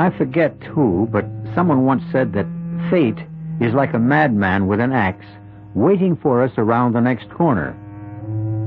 I 0.00 0.08
forget 0.16 0.56
who, 0.62 1.06
but 1.12 1.26
someone 1.54 1.84
once 1.84 2.02
said 2.10 2.32
that 2.32 2.46
fate 2.88 3.18
is 3.60 3.74
like 3.74 3.92
a 3.92 3.98
madman 3.98 4.66
with 4.66 4.80
an 4.80 4.92
axe 4.92 5.26
waiting 5.74 6.16
for 6.16 6.42
us 6.42 6.52
around 6.56 6.94
the 6.94 7.02
next 7.02 7.28
corner. 7.28 7.72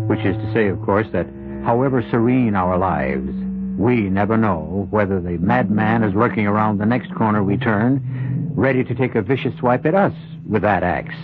Which 0.08 0.20
is 0.20 0.36
to 0.36 0.54
say, 0.54 0.68
of 0.68 0.80
course, 0.84 1.08
that 1.12 1.26
however 1.66 2.04
serene 2.12 2.54
our 2.54 2.77
lives, 2.77 3.32
we 3.80 4.02
never 4.12 4.38
know 4.38 4.88
whether 4.91 5.20
the 5.20 5.40
madman 5.40 6.04
is 6.04 6.14
lurking 6.14 6.46
around 6.46 6.77
the 6.77 6.86
next 6.86 7.12
corner 7.16 7.44
we 7.44 7.58
turn, 7.58 8.52
ready 8.55 8.84
to 8.84 8.94
take 8.94 9.16
a 9.16 9.24
vicious 9.24 9.58
swipe 9.58 9.88
at 9.88 9.96
us 9.96 10.13
with 10.48 10.62
that 10.62 10.84
axe. 10.84 11.16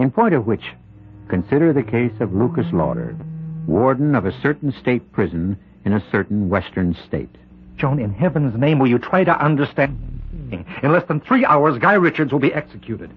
In 0.00 0.10
point 0.10 0.34
of 0.34 0.48
which, 0.48 0.72
consider 1.28 1.72
the 1.72 1.84
case 1.84 2.18
of 2.18 2.34
Lucas 2.34 2.66
Lauder, 2.72 3.16
warden 3.68 4.16
of 4.16 4.26
a 4.26 4.40
certain 4.42 4.72
state 4.72 5.12
prison 5.12 5.56
in 5.84 5.92
a 5.92 6.04
certain 6.10 6.48
western 6.48 6.96
state. 7.06 7.36
Joan, 7.76 7.98
in 7.98 8.12
heaven's 8.12 8.58
name, 8.58 8.78
will 8.78 8.88
you 8.88 8.98
try 8.98 9.24
to 9.24 9.44
understand? 9.44 9.98
In 10.82 10.92
less 10.92 11.06
than 11.08 11.20
three 11.20 11.44
hours, 11.44 11.78
Guy 11.78 11.94
Richards 11.94 12.32
will 12.32 12.38
be 12.38 12.54
executed. 12.54 13.10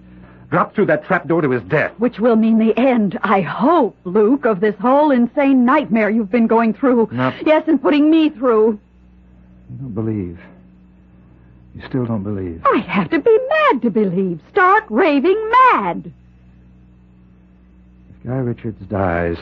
Drop 0.50 0.73
through 0.73 0.88
that 0.88 1.06
trapdoor 1.06 1.42
to 1.42 1.52
his 1.52 1.61
death. 1.64 1.92
Which 2.00 2.20
will 2.20 2.36
mean 2.36 2.58
the 2.58 2.75
end, 2.78 3.19
I 3.22 3.42
hope, 3.42 3.95
Luke, 4.03 4.45
of 4.45 4.61
this 4.61 4.75
whole 4.81 5.11
insane 5.11 5.64
nightmare 5.64 6.09
you've 6.09 6.31
been 6.31 6.47
going 6.47 6.73
through. 6.73 7.08
No. 7.11 7.31
Yes, 7.45 7.67
and 7.67 7.80
putting 7.80 8.09
me 8.09 8.30
through. 8.30 8.80
You 9.69 9.78
don't 9.78 9.94
believe. 9.94 10.39
You 11.75 11.88
still 11.88 12.06
don't 12.06 12.23
believe. 12.23 12.64
I 12.66 12.80
have 12.80 13.12
to 13.12 13.19
be 13.19 13.38
mad 13.50 13.84
to 13.84 13.91
believe. 13.91 14.41
Stark 14.52 14.86
raving 14.89 15.52
mad. 15.72 16.12
If 18.09 18.28
Guy 18.28 18.38
Richards 18.38 18.81
dies, 18.89 19.38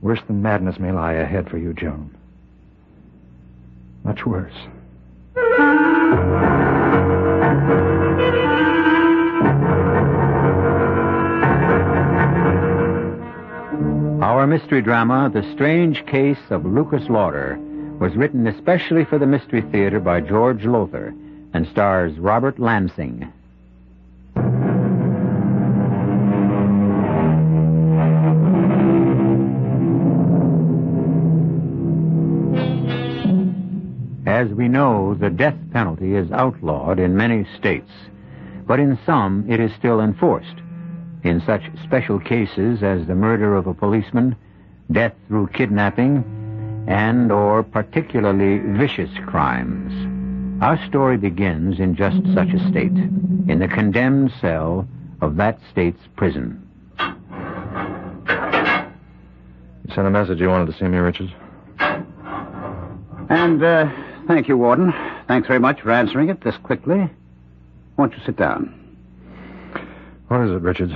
worse 0.00 0.20
than 0.28 0.42
madness 0.42 0.78
may 0.78 0.92
lie 0.92 1.14
ahead 1.14 1.50
for 1.50 1.58
you, 1.58 1.74
Joan. 1.74 2.15
Much 4.06 4.24
worse. 4.24 4.54
Our 14.22 14.46
mystery 14.46 14.80
drama, 14.80 15.28
The 15.34 15.42
Strange 15.54 16.06
Case 16.06 16.38
of 16.50 16.64
Lucas 16.64 17.08
Lauder, 17.08 17.58
was 17.98 18.14
written 18.14 18.46
especially 18.46 19.04
for 19.04 19.18
the 19.18 19.26
Mystery 19.26 19.62
Theater 19.72 19.98
by 19.98 20.20
George 20.20 20.64
Lowther 20.64 21.12
and 21.52 21.66
stars 21.66 22.16
Robert 22.20 22.60
Lansing. 22.60 23.32
As 34.36 34.50
we 34.50 34.68
know, 34.68 35.14
the 35.14 35.30
death 35.30 35.56
penalty 35.72 36.14
is 36.14 36.30
outlawed 36.30 36.98
in 36.98 37.16
many 37.16 37.46
states, 37.58 37.90
but 38.66 38.78
in 38.78 38.98
some 39.06 39.46
it 39.48 39.60
is 39.60 39.72
still 39.78 39.98
enforced. 39.98 40.56
In 41.22 41.40
such 41.46 41.62
special 41.84 42.20
cases 42.20 42.82
as 42.82 43.06
the 43.06 43.14
murder 43.14 43.56
of 43.56 43.66
a 43.66 43.72
policeman, 43.72 44.36
death 44.92 45.14
through 45.26 45.46
kidnapping, 45.54 46.22
and 46.86 47.32
or 47.32 47.62
particularly 47.62 48.58
vicious 48.76 49.08
crimes. 49.26 49.90
Our 50.62 50.86
story 50.86 51.16
begins 51.16 51.80
in 51.80 51.96
just 51.96 52.18
such 52.34 52.50
a 52.50 52.68
state, 52.68 52.92
in 52.92 53.58
the 53.58 53.68
condemned 53.68 54.32
cell 54.38 54.86
of 55.22 55.36
that 55.36 55.60
state's 55.70 56.06
prison. 56.14 56.62
You 59.88 59.94
sent 59.94 60.06
a 60.06 60.10
message 60.10 60.40
you 60.40 60.50
wanted 60.50 60.70
to 60.70 60.78
see 60.78 60.84
me, 60.84 60.98
Richards? 60.98 61.32
And, 63.28 63.64
uh, 63.64 63.90
thank 64.26 64.48
you, 64.48 64.56
Warden. 64.56 64.92
Thanks 65.28 65.46
very 65.48 65.60
much 65.60 65.80
for 65.80 65.90
answering 65.90 66.28
it 66.28 66.42
this 66.42 66.56
quickly. 66.62 67.08
Won't 67.96 68.12
you 68.14 68.20
sit 68.24 68.36
down? 68.36 68.72
What 70.28 70.40
is 70.42 70.50
it, 70.50 70.60
Richards? 70.62 70.92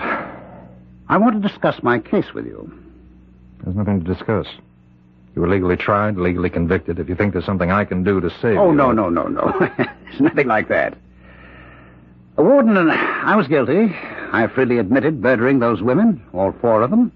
I 1.09 1.17
want 1.17 1.41
to 1.41 1.49
discuss 1.49 1.83
my 1.83 1.99
case 1.99 2.33
with 2.35 2.47
you. 2.47 2.71
There's 3.63 3.77
nothing 3.77 4.03
to 4.05 4.15
discuss. 4.15 4.47
You 5.35 5.43
were 5.43 5.49
legally 5.49 5.77
tried, 5.77 6.17
legally 6.17 6.51
convicted. 6.51 6.99
If 6.99 7.09
you 7.09 7.15
think 7.15 7.33
there's 7.33 7.45
something 7.47 7.71
I 7.71 7.85
can 7.85 8.03
do 8.03 8.21
to 8.21 8.31
save 8.43 8.59
Oh, 8.59 8.71
you... 8.71 8.77
no, 8.77 8.91
no, 8.93 9.09
no, 9.09 9.25
no. 9.29 9.53
There's 9.77 10.21
nothing 10.21 10.49
like 10.49 10.69
that. 10.69 10.95
Uh, 12.37 12.43
Warden, 12.43 12.77
and 12.77 12.91
I 12.91 13.37
was 13.37 13.47
guilty. 13.47 13.95
I 14.33 14.49
freely 14.53 14.79
admitted 14.79 15.21
murdering 15.21 15.61
those 15.61 15.83
women, 15.83 16.23
all 16.33 16.53
four 16.61 16.83
of 16.83 16.91
them, 16.91 17.13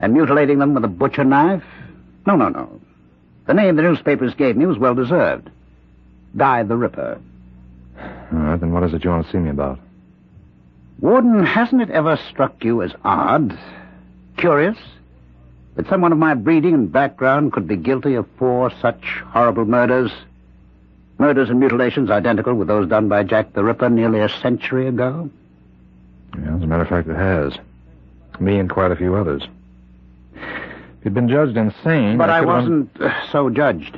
and 0.00 0.12
mutilating 0.14 0.58
them 0.60 0.74
with 0.74 0.84
a 0.84 0.88
butcher 0.88 1.24
knife. 1.24 1.64
No, 2.26 2.36
no, 2.36 2.48
no. 2.48 2.80
The 3.46 3.54
name 3.54 3.76
the 3.76 3.82
newspapers 3.82 4.34
gave 4.34 4.56
me 4.56 4.66
was 4.66 4.78
well 4.78 4.94
deserved. 4.94 5.50
Guy 6.36 6.62
the 6.62 6.76
Ripper. 6.76 7.20
All 8.00 8.38
right, 8.38 8.58
then 8.58 8.72
what 8.72 8.82
is 8.82 8.94
it 8.94 9.04
you 9.04 9.10
want 9.10 9.26
to 9.26 9.32
see 9.32 9.38
me 9.38 9.50
about? 9.50 9.78
Warden, 11.00 11.44
hasn't 11.44 11.82
it 11.82 11.90
ever 11.90 12.18
struck 12.30 12.64
you 12.64 12.82
as 12.82 12.92
odd, 13.04 13.58
curious, 14.36 14.78
that 15.74 15.88
someone 15.88 16.12
of 16.12 16.18
my 16.18 16.34
breeding 16.34 16.74
and 16.74 16.90
background 16.90 17.52
could 17.52 17.68
be 17.68 17.76
guilty 17.76 18.14
of 18.14 18.26
four 18.38 18.70
such 18.80 19.02
horrible 19.26 19.64
murders? 19.64 20.10
Murders 21.18 21.50
and 21.50 21.60
mutilations 21.60 22.10
identical 22.10 22.54
with 22.54 22.68
those 22.68 22.88
done 22.88 23.08
by 23.08 23.22
Jack 23.22 23.52
the 23.52 23.62
Ripper 23.62 23.90
nearly 23.90 24.20
a 24.20 24.28
century 24.28 24.88
ago? 24.88 25.30
Yeah, 26.36 26.56
as 26.56 26.62
a 26.62 26.66
matter 26.66 26.82
of 26.82 26.88
fact, 26.88 27.08
it 27.08 27.16
has. 27.16 27.52
Me 28.40 28.58
and 28.58 28.68
quite 28.68 28.90
a 28.90 28.96
few 28.96 29.14
others. 29.14 29.42
You'd 31.04 31.14
been 31.14 31.28
judged 31.28 31.56
insane... 31.56 32.16
But 32.16 32.30
I 32.30 32.40
could've- 32.40 32.52
wasn't 32.52 33.00
uh, 33.00 33.30
so 33.30 33.50
judged. 33.50 33.96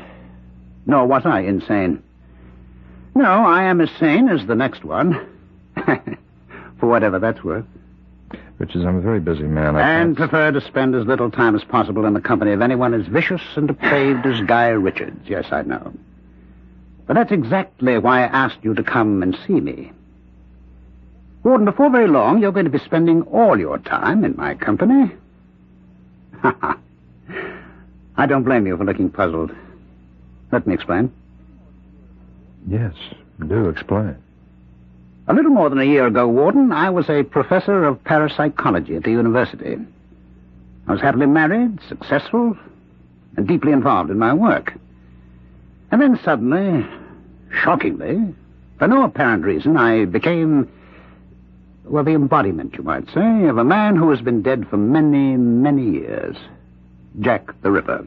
Nor 0.87 1.07
was 1.07 1.25
I 1.25 1.41
insane. 1.41 2.03
No, 3.15 3.25
I 3.25 3.65
am 3.65 3.81
as 3.81 3.91
sane 3.99 4.29
as 4.29 4.45
the 4.47 4.55
next 4.55 4.85
one. 4.85 5.27
For 5.77 6.87
whatever 6.89 7.19
that's 7.19 7.43
worth. 7.43 7.65
Richards, 8.59 8.85
I'm 8.85 8.97
a 8.97 9.01
very 9.01 9.21
busy 9.21 9.45
man. 9.45 9.77
I 9.77 9.81
and 10.01 10.17
can't- 10.17 10.31
prefer 10.31 10.51
to 10.51 10.61
spend 10.67 10.95
as 10.95 11.07
little 11.07 11.31
time 11.31 11.55
as 11.55 11.63
possible 11.65 12.05
in 12.07 12.15
the 12.15 12.21
company 12.21 12.53
of 12.53 12.61
anyone 12.61 12.93
as 12.95 13.07
vicious 13.07 13.43
and 13.55 13.69
depraved 13.69 14.27
as 14.27 14.41
Guy 14.47 14.69
Richards. 14.69 15.29
Yes, 15.29 15.47
I 15.53 15.63
know. 15.63 15.93
But 17.07 17.15
that's 17.15 17.31
exactly 17.33 17.99
why 17.99 18.21
I 18.23 18.27
asked 18.27 18.59
you 18.63 18.75
to 18.75 18.83
come 18.83 19.23
and 19.23 19.37
see 19.47 19.61
me. 19.61 19.93
Warden, 21.45 21.65
before 21.67 21.89
very 21.91 22.09
long, 22.09 22.41
you're 22.41 22.51
going 22.53 22.65
to 22.65 22.71
be 22.71 22.81
spending 22.81 23.23
all 23.23 23.59
your 23.59 23.79
time 23.79 24.25
in 24.25 24.35
my 24.37 24.55
company. 24.55 25.13
I 28.17 28.27
don't 28.27 28.45
blame 28.45 28.67
you 28.67 28.77
for 28.77 28.85
looking 28.85 29.11
puzzled. 29.11 29.55
Let 30.53 30.67
me 30.67 30.75
explain. 30.75 31.13
Yes, 32.69 32.95
do 33.47 33.69
explain. 33.69 34.17
A 35.29 35.35
little 35.35 35.51
more 35.51 35.69
than 35.69 35.81
a 35.81 35.85
year 35.85 36.07
ago, 36.07 36.29
Warden, 36.29 36.73
I 36.73 36.91
was 36.91 37.11
a 37.11 37.25
professor 37.25 37.85
of 37.85 38.03
parapsychology 38.05 38.97
at 38.97 39.03
the 39.03 39.11
university. 39.11 39.77
I 40.87 40.93
was 40.93 41.01
happily 41.01 41.27
married, 41.27 41.81
successful, 41.89 42.57
and 43.37 43.47
deeply 43.47 43.73
involved 43.73 44.11
in 44.11 44.19
my 44.19 44.33
work. 44.33 44.73
And 45.91 46.01
then 46.01 46.19
suddenly, 46.25 46.87
shockingly, 47.53 48.35
for 48.79 48.87
no 48.87 49.05
apparent 49.05 49.45
reason, 49.45 49.77
I 49.77 50.05
became, 50.05 50.71
well, 51.85 52.05
the 52.05 52.13
embodiment, 52.13 52.77
you 52.77 52.85
might 52.85 53.07
say, 53.13 53.47
of 53.47 53.59
a 53.59 53.65
man 53.65 53.97
who 53.97 54.11
has 54.11 54.21
been 54.21 54.43
dead 54.43 54.67
for 54.69 54.77
many, 54.77 55.37
many 55.37 55.99
years. 55.99 56.37
Jack 57.21 57.61
the 57.63 57.71
Ripper. 57.71 58.07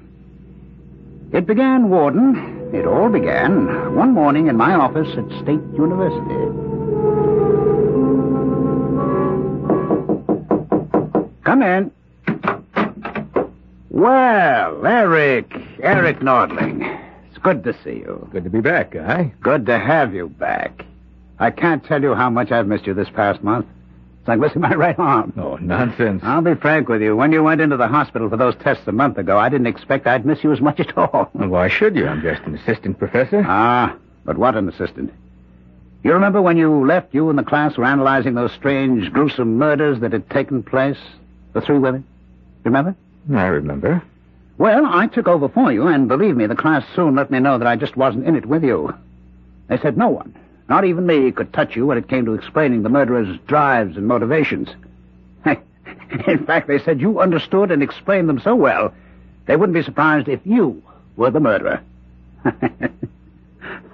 It 1.32 1.46
began, 1.46 1.90
Warden, 1.90 2.72
it 2.74 2.86
all 2.86 3.10
began 3.10 3.96
one 3.96 4.14
morning 4.14 4.48
in 4.48 4.58
my 4.58 4.74
office 4.74 5.10
at 5.18 5.28
State 5.42 5.62
University. 5.74 6.70
Come 11.44 11.64
in. 11.64 11.92
Well, 13.90 14.86
Eric, 14.86 15.52
Eric 15.82 16.20
Nordling. 16.20 17.00
It's 17.28 17.38
good 17.40 17.64
to 17.64 17.74
see 17.84 17.98
you. 17.98 18.28
Good 18.32 18.44
to 18.44 18.50
be 18.50 18.62
back, 18.62 18.92
Guy. 18.92 19.34
Good 19.42 19.66
to 19.66 19.80
have 19.80 20.14
you 20.14 20.30
back. 20.30 20.86
I 21.40 21.52
can't 21.52 21.84
tell 21.84 22.02
you 22.02 22.14
how 22.14 22.30
much 22.30 22.52
I've 22.52 22.68
missed 22.68 22.86
you 22.86 22.94
this 22.94 23.10
past 23.10 23.44
month. 23.44 23.66
Like 24.30 24.40
missing 24.40 24.62
my 24.62 24.76
right 24.76 24.98
arm. 25.00 25.34
Oh, 25.38 25.56
nonsense. 25.56 26.22
I'll 26.24 26.42
be 26.44 26.54
frank 26.54 26.88
with 26.88 27.02
you. 27.02 27.16
When 27.16 27.32
you 27.32 27.42
went 27.42 27.62
into 27.62 27.78
the 27.78 27.88
hospital 27.88 28.30
for 28.30 28.38
those 28.38 28.54
tests 28.58 28.84
a 28.88 28.92
month 28.92 29.18
ago, 29.18 29.40
I 29.40 29.50
didn't 29.50 29.66
expect 29.66 30.06
I'd 30.06 30.24
miss 30.24 30.44
you 30.44 30.52
as 30.54 30.62
much 30.62 30.80
at 30.80 30.96
all. 30.96 31.32
Well, 31.34 31.50
why 31.50 31.68
should 31.68 31.96
you? 31.96 32.06
I'm 32.08 32.22
just 32.22 32.44
an 32.44 32.56
assistant 32.56 33.00
professor. 33.00 33.44
Ah, 33.48 33.96
but 34.26 34.38
what 34.38 34.56
an 34.56 34.70
assistant. 34.70 35.12
You 36.04 36.14
remember 36.14 36.44
when 36.44 36.58
you 36.58 36.86
left, 36.86 37.12
you 37.12 37.28
and 37.32 37.40
the 37.40 37.44
class 37.44 37.76
were 37.76 37.86
analyzing 37.86 38.36
those 38.36 38.52
strange, 38.54 39.12
gruesome 39.12 39.58
murders 39.58 40.00
that 40.02 40.14
had 40.14 40.30
taken 40.30 40.62
place? 40.62 41.00
The 41.54 41.62
three 41.62 41.80
women? 41.80 42.06
Remember? 42.64 42.96
I 43.34 43.48
remember. 43.48 44.04
Well, 44.60 44.86
I 44.86 45.08
took 45.08 45.28
over 45.28 45.50
for 45.50 45.72
you, 45.72 45.88
and 45.88 46.08
believe 46.08 46.36
me, 46.38 46.46
the 46.46 46.56
class 46.56 46.86
soon 46.96 47.16
let 47.16 47.32
me 47.32 47.40
know 47.40 47.58
that 47.58 47.68
I 47.68 47.76
just 47.78 47.98
wasn't 47.98 48.28
in 48.28 48.36
it 48.36 48.46
with 48.46 48.64
you. 48.64 48.94
They 49.70 49.80
said 49.80 49.98
no 49.98 50.10
one, 50.10 50.36
not 50.70 50.86
even 50.86 51.06
me, 51.08 51.32
could 51.32 51.52
touch 51.52 51.76
you 51.76 51.88
when 51.88 51.98
it 51.98 52.08
came 52.08 52.26
to 52.26 52.36
explaining 52.36 52.84
the 52.84 52.90
murderer's 52.90 53.40
drives 53.48 53.98
and 53.98 54.08
motivations. 54.08 54.70
in 55.46 56.46
fact, 56.46 56.68
they 56.68 56.78
said 56.78 57.02
you 57.02 57.20
understood 57.20 57.72
and 57.72 57.82
explained 57.82 58.30
them 58.30 58.40
so 58.40 58.56
well, 58.56 58.94
they 59.48 59.56
wouldn't 59.56 59.74
be 59.74 59.82
surprised 59.82 60.28
if 60.28 60.40
you 60.44 60.84
were 61.16 61.32
the 61.32 61.40
murderer. 61.40 61.82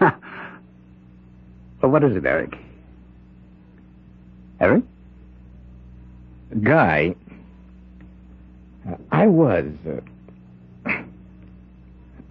well, 0.01 0.11
what 1.79 2.03
is 2.03 2.17
it, 2.17 2.25
Eric? 2.25 2.57
Eric? 4.59 4.83
Guy, 6.61 7.15
I 9.11 9.27
was. 9.27 9.65
Uh, 10.85 10.91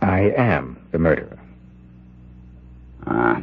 I 0.02 0.20
am 0.36 0.78
the 0.92 0.98
murderer. 0.98 1.38
Ah. 3.06 3.42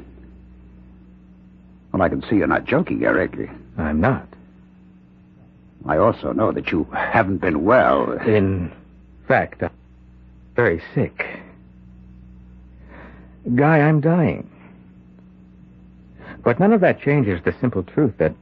Well, 1.91 2.01
I 2.01 2.09
can 2.09 2.23
see 2.29 2.37
you're 2.37 2.47
not 2.47 2.65
joking, 2.65 3.03
Eric. 3.03 3.37
I'm 3.77 3.99
not. 3.99 4.27
I 5.85 5.97
also 5.97 6.31
know 6.31 6.51
that 6.51 6.71
you 6.71 6.85
haven't 6.93 7.39
been 7.39 7.65
well. 7.65 8.11
In 8.13 8.71
fact, 9.27 9.63
I'm 9.63 9.71
very 10.55 10.81
sick. 10.93 11.25
Guy, 13.55 13.79
I'm 13.79 13.99
dying. 13.99 14.49
But 16.43 16.59
none 16.59 16.73
of 16.73 16.81
that 16.81 17.01
changes 17.01 17.41
the 17.43 17.55
simple 17.59 17.83
truth 17.83 18.13
that 18.17 18.35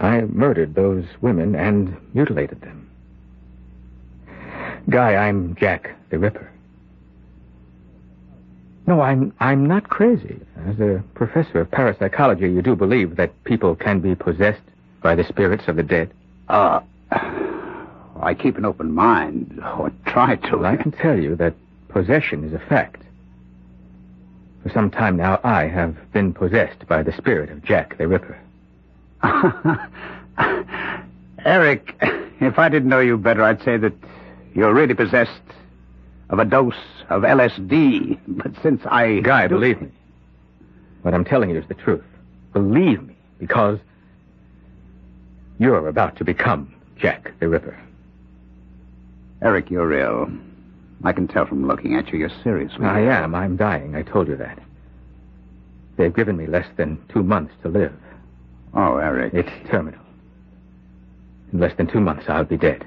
I 0.00 0.22
murdered 0.22 0.74
those 0.74 1.04
women 1.20 1.54
and 1.54 1.96
mutilated 2.14 2.60
them. 2.60 2.90
Guy, 4.88 5.14
I'm 5.14 5.54
Jack 5.56 5.90
the 6.10 6.18
Ripper. 6.18 6.50
No, 8.86 9.00
I'm 9.00 9.32
I'm 9.40 9.66
not 9.66 9.88
crazy. 9.88 10.40
As 10.66 10.78
a 10.78 11.02
professor 11.14 11.60
of 11.60 11.70
parapsychology, 11.70 12.50
you 12.50 12.60
do 12.60 12.76
believe 12.76 13.16
that 13.16 13.44
people 13.44 13.74
can 13.74 14.00
be 14.00 14.14
possessed 14.14 14.60
by 15.02 15.14
the 15.14 15.24
spirits 15.24 15.64
of 15.68 15.76
the 15.76 15.82
dead. 15.82 16.10
Uh, 16.48 16.80
I 17.10 18.34
keep 18.38 18.56
an 18.58 18.64
open 18.64 18.92
mind, 18.92 19.60
or 19.78 19.90
try 20.06 20.36
to. 20.36 20.58
Well, 20.58 20.66
I 20.66 20.76
can 20.76 20.92
tell 20.92 21.18
you 21.18 21.34
that 21.36 21.54
possession 21.88 22.44
is 22.44 22.52
a 22.52 22.58
fact. 22.58 23.02
For 24.62 24.70
some 24.70 24.90
time 24.90 25.16
now, 25.16 25.40
I 25.44 25.66
have 25.66 25.96
been 26.12 26.32
possessed 26.32 26.86
by 26.86 27.02
the 27.02 27.12
spirit 27.12 27.50
of 27.50 27.62
Jack 27.64 27.98
the 27.98 28.08
Ripper. 28.08 28.38
Eric, 31.44 31.94
if 32.40 32.58
I 32.58 32.68
didn't 32.68 32.88
know 32.88 33.00
you 33.00 33.16
better, 33.18 33.42
I'd 33.42 33.62
say 33.62 33.76
that 33.76 33.92
you're 34.54 34.72
really 34.72 34.94
possessed 34.94 35.42
of 36.34 36.40
a 36.40 36.44
dose 36.44 36.74
of 37.08 37.22
LSD. 37.22 38.18
But 38.26 38.52
since 38.62 38.82
I. 38.86 39.20
Guy, 39.20 39.46
do- 39.46 39.54
believe 39.54 39.80
me. 39.80 39.88
What 41.02 41.14
I'm 41.14 41.24
telling 41.24 41.50
you 41.50 41.58
is 41.58 41.68
the 41.68 41.74
truth. 41.74 42.04
Believe 42.52 43.02
me, 43.02 43.16
because 43.38 43.78
you're 45.58 45.88
about 45.88 46.16
to 46.16 46.24
become 46.24 46.74
Jack 46.96 47.32
the 47.40 47.48
Ripper. 47.48 47.78
Eric, 49.42 49.70
you're 49.70 49.92
ill. 49.92 50.30
I 51.04 51.12
can 51.12 51.28
tell 51.28 51.46
from 51.46 51.66
looking 51.66 51.96
at 51.96 52.12
you 52.12 52.18
you're 52.18 52.30
seriously. 52.42 52.84
I 52.84 53.00
am. 53.00 53.34
I'm 53.34 53.56
dying. 53.56 53.94
I 53.94 54.02
told 54.02 54.28
you 54.28 54.36
that. 54.36 54.58
They've 55.96 56.14
given 56.14 56.36
me 56.36 56.46
less 56.46 56.66
than 56.76 57.00
two 57.12 57.22
months 57.22 57.52
to 57.62 57.68
live. 57.68 57.94
Oh, 58.72 58.96
Eric. 58.96 59.34
It's 59.34 59.70
terminal. 59.70 60.00
In 61.52 61.60
less 61.60 61.76
than 61.76 61.86
two 61.86 62.00
months, 62.00 62.24
I'll 62.28 62.44
be 62.44 62.56
dead. 62.56 62.86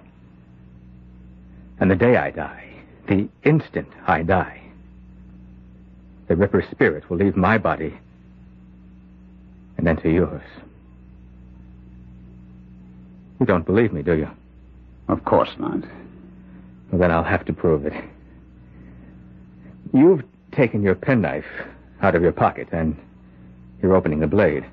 And 1.80 1.92
the 1.92 1.96
day 1.96 2.18
I 2.18 2.32
die, 2.32 2.67
the 3.08 3.28
instant 3.44 3.88
I 4.06 4.24
die, 4.24 4.62
the 6.28 6.36
Ripper's 6.36 6.70
spirit 6.70 7.10
will 7.10 7.18
leave 7.18 7.36
my 7.36 7.58
body 7.58 7.98
and 9.78 9.88
enter 9.88 10.10
yours. 10.10 10.44
You 13.40 13.46
don't 13.46 13.66
believe 13.66 13.94
me, 13.94 14.02
do 14.02 14.14
you? 14.14 14.30
Of 15.08 15.24
course 15.26 15.52
not. 15.58 15.82
Well, 16.92 17.00
then 17.00 17.12
I'll 17.12 17.24
have 17.24 17.46
to 17.46 17.54
prove 17.54 17.86
it. 17.86 17.94
You've 19.94 20.24
taken 20.52 20.82
your 20.82 20.96
penknife 20.96 21.46
out 22.02 22.16
of 22.16 22.22
your 22.22 22.32
pocket 22.32 22.68
and 22.72 22.98
you're 23.82 23.96
opening 23.96 24.20
the 24.20 24.28
blade. 24.28 24.66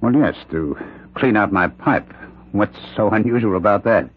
Well, 0.00 0.14
yes, 0.14 0.34
to 0.50 0.76
clean 1.14 1.36
out 1.36 1.52
my 1.52 1.68
pipe. 1.68 2.12
What's 2.52 2.76
so 2.96 3.10
unusual 3.10 3.56
about 3.56 3.84
that? 3.84 4.10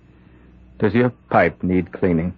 Does 0.79 0.93
your 0.93 1.11
pipe 1.29 1.61
need 1.63 1.91
cleaning? 1.91 2.33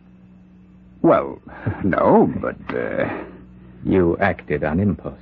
Well, 1.02 1.40
no, 1.84 2.32
but, 2.42 2.76
uh, 2.76 3.24
You 3.84 4.18
acted 4.20 4.64
on 4.64 4.80
impulse. 4.80 5.20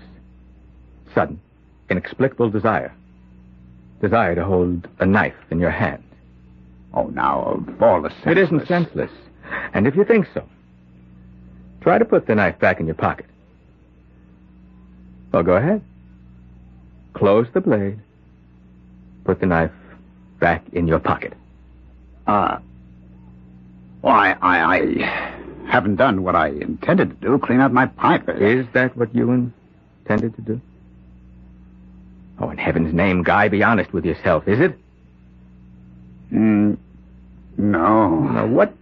Sudden, 1.13 1.39
inexplicable 1.89 2.49
desire. 2.49 2.93
Desire 4.01 4.35
to 4.35 4.45
hold 4.45 4.87
a 4.99 5.05
knife 5.05 5.35
in 5.51 5.59
your 5.59 5.71
hand. 5.71 6.03
oh, 6.93 7.07
now, 7.07 7.41
of 7.43 7.81
all 7.81 8.01
the 8.01 8.09
senseless... 8.09 8.31
It 8.31 8.37
isn't 8.37 8.67
senseless. 8.67 9.11
And 9.73 9.85
if 9.87 9.95
you 9.95 10.03
think 10.05 10.27
so, 10.33 10.43
try 11.81 11.97
to 11.97 12.05
put 12.05 12.25
the 12.27 12.35
knife 12.35 12.57
back 12.59 12.79
in 12.79 12.85
your 12.85 12.95
pocket. 12.95 13.25
Well, 15.31 15.43
go 15.43 15.53
ahead. 15.53 15.81
Close 17.13 17.47
the 17.53 17.61
blade. 17.61 17.99
Put 19.25 19.39
the 19.39 19.45
knife 19.45 19.71
back 20.39 20.63
in 20.73 20.87
your 20.87 20.99
pocket. 20.99 21.33
Uh, 22.27 22.59
why, 24.01 24.35
I, 24.41 24.77
I 24.77 25.34
haven't 25.75 25.97
done 25.97 26.23
what 26.23 26.37
I 26.37 26.47
intended 26.47 27.09
to 27.09 27.15
do, 27.27 27.37
clean 27.37 27.59
out 27.59 27.73
my 27.73 27.85
pipe. 27.85 28.29
Is 28.29 28.65
that 28.71 28.95
what 28.95 29.13
you 29.13 29.51
intended 30.05 30.33
to 30.37 30.41
do? 30.41 30.61
Oh, 32.39 32.49
in 32.49 32.57
heaven's 32.57 32.93
name, 32.93 33.23
Guy, 33.23 33.49
be 33.49 33.61
honest 33.61 33.91
with 33.91 34.05
yourself, 34.05 34.47
is 34.47 34.61
it? 34.61 34.79
Mm, 36.31 36.77
no. 37.57 38.19
Now, 38.19 38.47
what... 38.47 38.73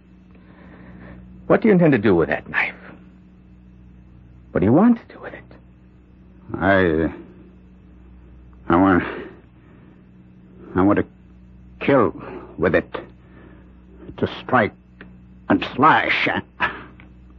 What 1.48 1.62
do 1.62 1.68
you 1.68 1.72
intend 1.72 1.92
to 1.92 1.98
do 1.98 2.14
with 2.14 2.28
that 2.28 2.48
knife? 2.48 2.76
What 4.52 4.60
do 4.60 4.66
you 4.66 4.72
want 4.72 4.96
to 4.98 5.14
do 5.14 5.20
with 5.20 5.34
it? 5.34 5.42
I, 6.54 7.12
I 8.68 8.76
want, 8.76 9.02
I 10.76 10.82
want 10.82 11.00
to 11.00 11.06
kill 11.84 12.14
with 12.56 12.76
it, 12.76 12.96
to 14.18 14.28
strike 14.44 14.72
and 15.48 15.66
slash. 15.74 16.28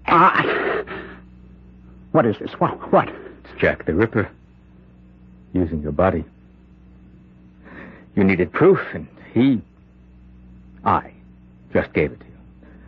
Ah, 0.08 0.84
what 2.12 2.26
is 2.26 2.38
this? 2.40 2.52
What? 2.60 2.92
What? 2.92 3.10
It's 3.10 3.60
Jack 3.60 3.86
the 3.86 3.94
Ripper. 3.94 4.30
Using 5.54 5.82
your 5.82 5.92
body. 5.92 6.24
You 8.16 8.24
needed 8.24 8.52
proof, 8.52 8.80
and 8.94 9.08
he... 9.34 9.62
I 10.84 11.12
just 11.74 11.92
gave 11.94 12.12
it 12.12 12.20
to 12.20 12.26
you. 12.26 12.32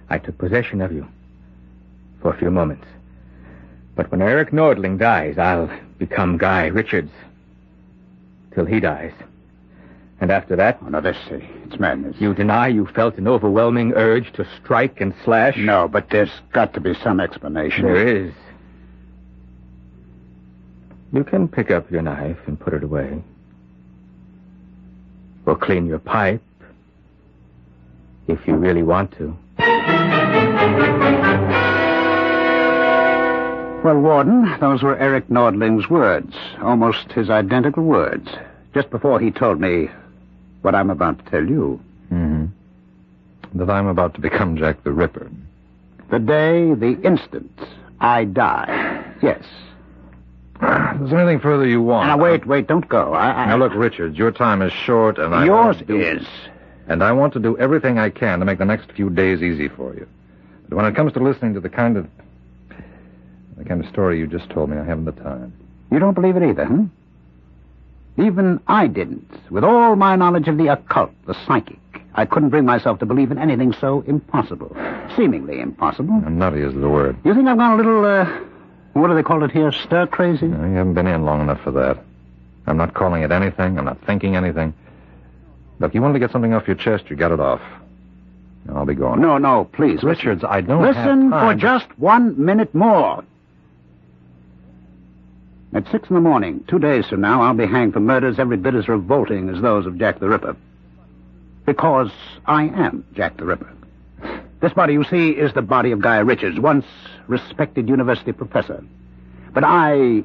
I 0.09 0.17
took 0.17 0.38
possession 0.38 0.81
of 0.81 0.91
you 0.91 1.07
for 2.21 2.33
a 2.33 2.38
few 2.38 2.51
moments. 2.51 2.86
But 3.95 4.12
when 4.12 4.21
Eric 4.21 4.51
Nordling 4.51 5.00
dies, 5.00 5.38
I'll 5.38 5.69
become 5.97 6.38
Guy 6.38 6.67
Richards. 6.67 7.12
Till 8.53 8.65
he 8.65 8.79
dies. 8.79 9.13
And 10.19 10.31
after 10.31 10.55
that, 10.55 10.79
Oh, 10.83 10.89
no, 10.89 11.00
this, 11.01 11.17
uh, 11.31 11.38
it's 11.65 11.79
madness. 11.79 12.15
you 12.19 12.33
deny 12.33 12.67
you 12.69 12.88
felt 12.88 13.17
an 13.17 13.27
overwhelming 13.27 13.93
urge 13.93 14.31
to 14.33 14.47
strike 14.63 15.00
and 15.00 15.13
slash? 15.24 15.55
No, 15.57 15.88
but 15.88 16.09
there's 16.09 16.31
got 16.53 16.74
to 16.74 16.79
be 16.81 16.95
some 17.03 17.19
explanation. 17.19 17.83
There 17.86 18.07
is. 18.25 18.33
You 21.13 21.24
can 21.24 21.47
pick 21.47 21.69
up 21.71 21.89
your 21.91 22.01
knife 22.01 22.38
and 22.47 22.59
put 22.59 22.74
it 22.74 22.83
away. 22.83 23.21
Or 25.45 25.55
clean 25.55 25.86
your 25.86 26.00
pipe. 26.00 26.41
If 28.27 28.45
you 28.47 28.55
really 28.55 28.83
want 28.83 29.12
to. 29.17 29.38
Well, 33.83 34.00
Warden, 34.01 34.57
those 34.59 34.83
were 34.83 34.97
Eric 34.97 35.29
Nordling's 35.29 35.89
words, 35.89 36.36
almost 36.62 37.12
his 37.13 37.29
identical 37.29 37.83
words, 37.83 38.27
just 38.74 38.89
before 38.89 39.19
he 39.21 39.31
told 39.31 39.62
me 39.62 39.89
what 40.67 40.75
I'm 40.75 40.89
about 40.89 41.24
to 41.24 41.31
tell 41.31 41.45
you. 41.45 41.79
Mm-hmm. 42.12 43.57
That 43.57 43.69
I'm 43.69 43.88
about 43.88 44.13
to 44.15 44.19
become 44.19 44.57
Jack 44.57 44.83
the 44.83 44.91
Ripper. 44.91 45.31
The 46.12 46.19
day, 46.19 46.74
the 46.74 47.00
instant 47.03 47.57
I 48.01 48.25
die. 48.25 49.05
Yes. 49.24 49.43
Is 50.62 51.09
there 51.09 51.19
anything 51.21 51.39
further 51.39 51.65
you 51.65 51.81
want. 51.81 52.07
Now, 52.09 52.17
wait, 52.17 52.45
wait, 52.45 52.67
don't 52.67 52.88
go. 52.89 53.13
I, 53.13 53.31
I, 53.31 53.45
Now, 53.47 53.55
look, 53.57 53.74
Richard, 53.75 54.17
your 54.17 54.31
time 54.31 54.62
is 54.62 54.74
short, 54.74 55.17
and 55.17 55.33
I. 55.33 55.45
yours 55.45 55.77
do- 55.88 55.97
is. 55.97 56.27
And 56.89 57.01
I 57.01 57.13
want 57.13 57.31
to 57.33 57.39
do 57.39 57.57
everything 57.57 57.97
I 57.97 58.09
can 58.09 58.39
to 58.39 58.45
make 58.45 58.57
the 58.57 58.65
next 58.65 58.91
few 58.91 59.09
days 59.09 59.41
easy 59.41 59.69
for 59.69 59.93
you. 59.95 60.05
But 60.67 60.75
when 60.75 60.86
it 60.86 60.95
comes 60.97 61.13
to 61.13 61.19
listening 61.21 61.53
to 61.53 61.62
the 61.62 61.69
kind 61.69 61.95
of. 61.95 62.07
the 63.57 63.63
kind 63.63 63.81
of 63.81 63.89
story 63.89 64.19
you 64.19 64.27
just 64.27 64.50
told 64.50 64.69
me, 64.69 64.75
I 64.77 64.83
haven't 64.83 65.05
the 65.05 65.13
time. 65.13 65.53
You 65.91 66.00
don't 66.00 66.13
believe 66.13 66.36
it 66.36 66.43
either, 66.43 66.65
huh? 66.65 66.83
Even 68.17 68.59
I 68.67 68.88
didn't. 68.88 69.29
With 69.51 69.63
all 69.63 69.95
my 69.95 70.15
knowledge 70.15 70.47
of 70.47 70.57
the 70.57 70.67
occult, 70.67 71.12
the 71.25 71.36
psychic, 71.45 71.79
I 72.15 72.25
couldn't 72.25 72.50
bring 72.50 72.65
myself 72.65 73.00
to 73.00 73.05
believe 73.05 73.29
in 73.31 73.38
anything 73.38 73.74
so 73.74 74.01
impossible. 74.07 74.75
Seemingly 75.15 75.59
impossible. 75.59 76.21
Nutty 76.21 76.62
is 76.62 76.74
the 76.74 76.89
word. 76.89 77.15
You 77.24 77.36
think 77.36 77.47
I've 77.47 77.57
gone 77.57 77.74
a 77.74 77.77
little, 77.77 78.03
uh, 78.03 78.25
what 78.93 79.07
do 79.09 79.15
they 79.15 79.24
call 79.24 79.43
it 79.43 79.51
here, 79.51 79.71
stir 79.71 80.07
crazy? 80.07 80.47
No, 80.47 80.65
you 80.65 80.75
haven't 80.75 80.95
been 80.95 81.07
in 81.07 81.25
long 81.25 81.41
enough 81.41 81.62
for 81.62 81.71
that. 81.71 82.03
I'm 82.65 82.77
not 82.77 82.95
calling 82.95 83.21
it 83.21 83.31
anything. 83.31 83.77
I'm 83.77 83.86
not 83.86 84.03
thinking 84.05 84.36
anything. 84.36 84.74
Look, 85.79 85.93
you 85.93 86.01
wanted 86.01 86.13
to 86.13 86.19
get 86.19 86.31
something 86.31 86.53
off 86.53 86.65
your 86.65 86.75
chest, 86.75 87.09
you 87.09 87.15
got 87.15 87.31
it 87.31 87.39
off. 87.39 87.62
I'll 88.74 88.86
be 88.86 88.95
going. 88.95 89.21
No, 89.21 89.38
no, 89.38 89.65
please. 89.65 90.03
Richards, 90.03 90.43
I 90.43 90.62
don't 90.62 90.81
Listen 90.81 91.29
for 91.29 91.53
just 91.53 91.86
one 91.97 92.43
minute 92.43 92.74
more. 92.74 93.24
At 95.74 95.89
six 95.91 96.09
in 96.09 96.15
the 96.15 96.21
morning, 96.21 96.63
two 96.67 96.79
days 96.79 97.07
from 97.07 97.21
now, 97.21 97.41
I'll 97.41 97.53
be 97.53 97.67
hanged 97.67 97.93
for 97.93 98.00
murders 98.00 98.39
every 98.39 98.57
bit 98.57 98.74
as 98.74 98.88
revolting 98.88 99.50
as 99.50 99.62
those 99.62 99.86
of 99.86 99.97
Jack 99.97 100.19
the 100.19 100.29
Ripper. 100.29 100.55
Because 101.65 102.09
I 102.45 102.63
am 102.63 103.05
Jack 103.13 103.38
the 103.38 103.45
Ripper. 103.45 103.74
This 104.62 104.74
body, 104.74 104.93
you 104.93 105.03
see, 105.03 105.31
is 105.31 105.53
the 105.53 105.62
body 105.62 105.91
of 105.91 106.01
Guy 106.01 106.17
Richards, 106.19 106.59
once 106.59 106.86
respected 107.27 107.89
university 107.89 108.31
professor. 108.31 108.83
But 109.53 109.63
I, 109.65 110.24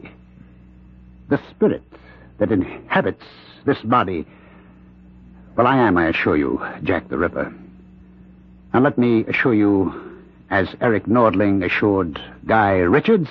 the 1.28 1.40
spirit 1.50 1.82
that 2.38 2.52
inhabits 2.52 3.24
this 3.66 3.80
body, 3.82 4.26
well, 5.56 5.66
I 5.66 5.76
am, 5.76 5.98
I 5.98 6.06
assure 6.06 6.36
you, 6.36 6.64
Jack 6.84 7.08
the 7.08 7.18
Ripper. 7.18 7.52
And 8.72 8.84
let 8.84 8.96
me 8.96 9.24
assure 9.24 9.54
you, 9.54 10.22
as 10.50 10.68
Eric 10.80 11.06
Nordling 11.06 11.64
assured 11.64 12.20
Guy 12.46 12.78
Richards, 12.78 13.28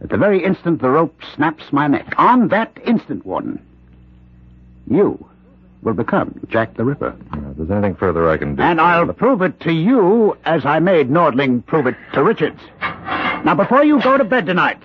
at 0.00 0.10
the 0.10 0.16
very 0.16 0.44
instant 0.44 0.80
the 0.80 0.90
rope 0.90 1.20
snaps 1.34 1.72
my 1.72 1.86
neck, 1.86 2.14
on 2.18 2.48
that 2.48 2.76
instant, 2.84 3.24
Warden, 3.24 3.60
you 4.88 5.24
will 5.82 5.94
become 5.94 6.40
Jack 6.48 6.74
the 6.74 6.84
Ripper. 6.84 7.14
Now, 7.32 7.50
if 7.50 7.56
there's 7.56 7.70
anything 7.70 7.94
further 7.94 8.28
I 8.28 8.36
can 8.36 8.56
do. 8.56 8.62
And 8.62 8.80
I'll 8.80 9.12
prove 9.12 9.42
it 9.42 9.60
to 9.60 9.72
you 9.72 10.36
as 10.44 10.66
I 10.66 10.80
made 10.80 11.10
Nordling 11.10 11.64
prove 11.64 11.86
it 11.86 11.96
to 12.12 12.22
Richards. 12.22 12.60
Now, 12.80 13.54
before 13.54 13.84
you 13.84 14.00
go 14.02 14.18
to 14.18 14.24
bed 14.24 14.46
tonight, 14.46 14.82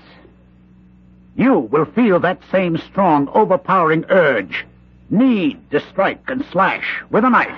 you 1.35 1.59
will 1.59 1.85
feel 1.85 2.19
that 2.19 2.39
same 2.51 2.77
strong, 2.77 3.29
overpowering 3.29 4.05
urge, 4.09 4.65
need 5.09 5.71
to 5.71 5.79
strike 5.89 6.21
and 6.27 6.45
slash 6.51 7.01
with 7.09 7.25
a 7.25 7.29
knife. 7.29 7.57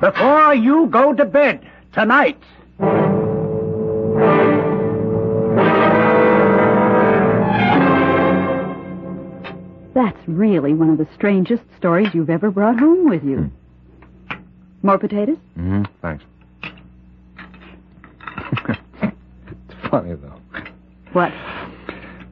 Before 0.00 0.54
you 0.54 0.86
go 0.86 1.12
to 1.12 1.24
bed 1.24 1.66
tonight. 1.92 2.38
That's 9.94 10.18
really 10.26 10.72
one 10.72 10.90
of 10.90 10.98
the 10.98 11.08
strangest 11.14 11.62
stories 11.76 12.14
you've 12.14 12.30
ever 12.30 12.50
brought 12.50 12.78
home 12.78 13.08
with 13.08 13.24
you. 13.24 13.50
More 14.82 14.98
potatoes? 14.98 15.38
Mm-hmm. 15.58 15.82
Thanks. 16.00 16.24
it's 18.68 19.90
funny, 19.90 20.14
though. 20.14 20.40
What? 21.12 21.32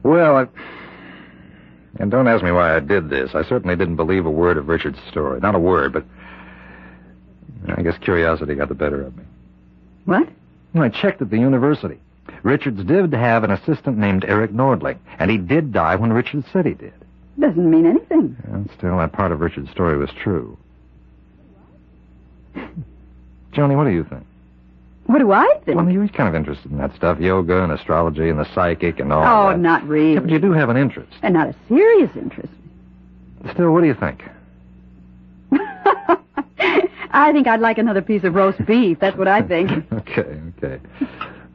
Well, 0.03 0.37
I... 0.37 0.47
And 1.99 2.09
don't 2.09 2.27
ask 2.27 2.43
me 2.43 2.51
why 2.51 2.75
I 2.75 2.79
did 2.79 3.09
this. 3.09 3.31
I 3.35 3.43
certainly 3.43 3.75
didn't 3.75 3.97
believe 3.97 4.25
a 4.25 4.31
word 4.31 4.57
of 4.57 4.69
Richard's 4.69 4.99
story. 5.09 5.39
Not 5.41 5.55
a 5.55 5.59
word, 5.59 5.93
but... 5.93 6.05
I 7.77 7.81
guess 7.81 7.97
curiosity 7.97 8.55
got 8.55 8.69
the 8.69 8.75
better 8.75 9.01
of 9.01 9.17
me. 9.17 9.23
What? 10.05 10.29
Well, 10.73 10.83
I 10.83 10.89
checked 10.89 11.21
at 11.21 11.29
the 11.29 11.37
university. 11.37 11.99
Richards 12.41 12.83
did 12.83 13.11
have 13.13 13.43
an 13.43 13.51
assistant 13.51 13.97
named 13.97 14.23
Eric 14.25 14.51
Nordling, 14.51 14.97
and 15.17 15.29
he 15.29 15.37
did 15.37 15.73
die 15.73 15.95
when 15.95 16.13
Richards 16.13 16.47
said 16.53 16.65
he 16.65 16.73
did. 16.73 16.93
Doesn't 17.39 17.69
mean 17.69 17.85
anything. 17.85 18.35
And 18.51 18.69
still, 18.77 18.97
that 18.97 19.13
part 19.13 19.31
of 19.31 19.39
Richard's 19.39 19.71
story 19.71 19.97
was 19.97 20.09
true. 20.21 20.57
Joni, 23.53 23.77
what 23.77 23.85
do 23.85 23.91
you 23.91 24.03
think? 24.03 24.25
What 25.05 25.19
do 25.19 25.31
I 25.31 25.47
think? 25.65 25.77
Well, 25.77 25.89
you're 25.89 26.07
kind 26.09 26.29
of 26.29 26.35
interested 26.35 26.71
in 26.71 26.77
that 26.77 26.95
stuff, 26.95 27.19
yoga 27.19 27.63
and 27.63 27.71
astrology 27.71 28.29
and 28.29 28.37
the 28.37 28.53
psychic 28.53 28.99
and 28.99 29.11
all 29.11 29.23
oh, 29.23 29.49
that. 29.49 29.59
not 29.59 29.87
really. 29.87 30.13
Yeah, 30.13 30.19
but 30.19 30.29
you 30.29 30.39
do 30.39 30.51
have 30.51 30.69
an 30.69 30.77
interest. 30.77 31.11
And 31.23 31.33
not 31.33 31.47
a 31.49 31.55
serious 31.67 32.11
interest. 32.15 32.53
Still, 33.53 33.71
what 33.71 33.81
do 33.81 33.87
you 33.87 33.95
think? 33.95 34.21
I 37.11 37.31
think 37.31 37.47
I'd 37.47 37.59
like 37.59 37.79
another 37.79 38.01
piece 38.01 38.23
of 38.23 38.35
roast 38.35 38.63
beef. 38.65 38.99
That's 38.99 39.17
what 39.17 39.27
I 39.27 39.41
think. 39.41 39.71
okay, 39.93 40.39
okay. 40.57 40.79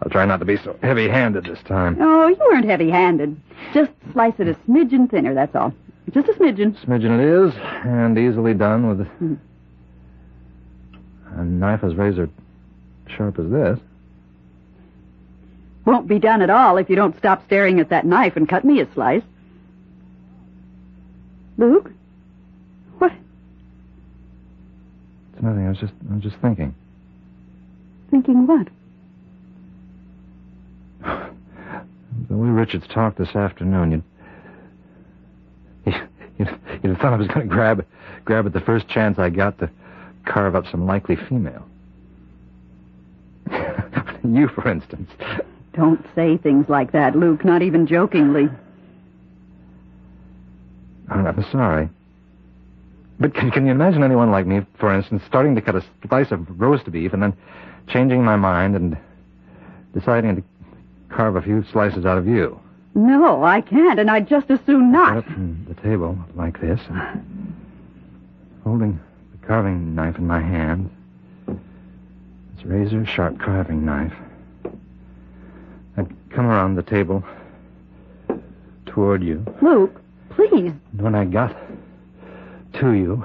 I'll 0.04 0.10
try 0.10 0.26
not 0.26 0.38
to 0.40 0.44
be 0.44 0.58
so 0.58 0.76
heavy-handed 0.82 1.44
this 1.44 1.62
time. 1.62 1.96
oh, 1.98 2.28
you 2.28 2.36
weren't 2.36 2.66
heavy-handed. 2.66 3.40
Just 3.72 3.90
slice 4.12 4.34
it 4.38 4.48
a 4.48 4.54
smidgen 4.68 5.10
thinner, 5.10 5.32
that's 5.32 5.54
all. 5.56 5.72
Just 6.12 6.28
a 6.28 6.32
smidgen. 6.34 6.76
Smidgen 6.84 7.18
it 7.18 7.48
is, 7.48 7.54
and 7.84 8.18
easily 8.18 8.52
done 8.52 8.86
with 8.86 9.06
Hmm. 9.08 9.34
a 11.36 11.44
knife 11.44 11.82
as 11.82 11.94
razor 11.94 12.28
sharp 13.08 13.38
as 13.38 13.50
this. 13.50 13.78
Won't 15.86 16.06
be 16.06 16.18
done 16.18 16.42
at 16.42 16.50
all 16.50 16.76
if 16.76 16.90
you 16.90 16.96
don't 16.96 17.16
stop 17.16 17.44
staring 17.46 17.80
at 17.80 17.88
that 17.88 18.04
knife 18.04 18.36
and 18.36 18.46
cut 18.48 18.64
me 18.64 18.80
a 18.80 18.92
slice. 18.92 19.22
Luke? 21.56 21.90
What? 22.98 23.12
It's 25.32 25.42
nothing. 25.42 25.64
I 25.66 25.68
was 25.70 25.78
just, 25.78 25.92
I 26.10 26.14
was 26.14 26.22
just 26.22 26.36
thinking. 26.36 26.74
Thinking 28.10 28.46
what? 28.46 28.68
The 31.04 32.36
way 32.36 32.48
Richards 32.48 32.86
talked 32.92 33.18
this 33.18 33.34
afternoon, 33.34 34.02
you'd, 35.84 35.94
you'd, 36.38 36.58
you'd 36.82 36.90
have 36.90 36.98
thought 36.98 37.12
I 37.12 37.16
was 37.16 37.28
going 37.28 37.48
to 37.48 37.54
grab, 37.54 37.84
grab 38.24 38.46
at 38.46 38.52
the 38.52 38.60
first 38.60 38.88
chance 38.88 39.18
I 39.18 39.30
got 39.30 39.58
to 39.58 39.70
carve 40.24 40.54
up 40.54 40.64
some 40.70 40.86
likely 40.86 41.16
female. 41.16 41.66
you, 44.24 44.48
for 44.48 44.68
instance. 44.68 45.10
Don't 45.74 46.04
say 46.14 46.36
things 46.36 46.66
like 46.68 46.92
that, 46.92 47.16
Luke, 47.16 47.44
not 47.44 47.62
even 47.62 47.86
jokingly. 47.86 48.48
I'm, 51.10 51.26
I'm 51.26 51.46
sorry. 51.50 51.88
But 53.20 53.34
can, 53.34 53.50
can 53.50 53.66
you 53.66 53.72
imagine 53.72 54.02
anyone 54.02 54.30
like 54.30 54.46
me, 54.46 54.66
for 54.78 54.92
instance, 54.94 55.22
starting 55.26 55.54
to 55.54 55.60
cut 55.60 55.76
a 55.76 55.84
slice 56.08 56.32
of 56.32 56.60
roast 56.60 56.90
beef 56.90 57.12
and 57.12 57.22
then 57.22 57.34
changing 57.88 58.24
my 58.24 58.36
mind 58.36 58.74
and 58.74 58.96
deciding 59.92 60.36
to 60.36 60.42
carve 61.10 61.36
a 61.36 61.42
few 61.42 61.64
slices 61.72 62.04
out 62.04 62.18
of 62.18 62.26
you? 62.26 62.60
No, 62.94 63.42
I 63.42 63.60
can't, 63.60 63.98
and 63.98 64.10
I'd 64.10 64.28
just 64.28 64.50
as 64.50 64.60
soon 64.66 64.92
not. 64.92 65.16
up 65.18 65.26
on 65.26 65.66
mm, 65.66 65.74
the 65.74 65.82
table 65.82 66.16
like 66.36 66.60
this, 66.60 66.80
holding 68.62 69.00
the 69.32 69.46
carving 69.46 69.94
knife 69.94 70.16
in 70.16 70.26
my 70.26 70.40
hand. 70.40 70.90
This 71.46 72.64
razor 72.64 73.04
sharp 73.04 73.40
carving 73.40 73.84
knife. 73.84 74.12
I'd 75.96 76.30
come 76.30 76.46
around 76.46 76.76
the 76.76 76.82
table 76.82 77.24
toward 78.86 79.22
you. 79.24 79.44
Luke, 79.60 80.00
please. 80.30 80.72
And 80.92 81.02
when 81.02 81.16
I 81.16 81.24
got 81.24 81.56
to 82.74 82.92
you, 82.92 83.24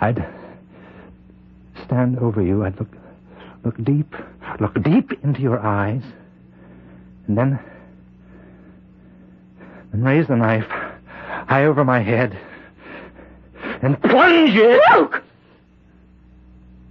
I'd 0.00 0.26
stand 1.86 2.18
over 2.18 2.42
you. 2.42 2.64
I'd 2.64 2.78
look, 2.78 2.88
look 3.64 3.82
deep, 3.82 4.14
look 4.60 4.82
deep 4.82 5.12
into 5.24 5.40
your 5.40 5.58
eyes, 5.58 6.02
and 7.30 7.38
then, 7.38 7.60
then 9.92 10.02
raise 10.02 10.26
the 10.26 10.34
knife 10.34 10.66
high 10.66 11.64
over 11.64 11.84
my 11.84 12.00
head 12.00 12.36
and 13.82 14.02
plunge 14.02 14.56
it. 14.56 14.82
Luke! 14.92 15.22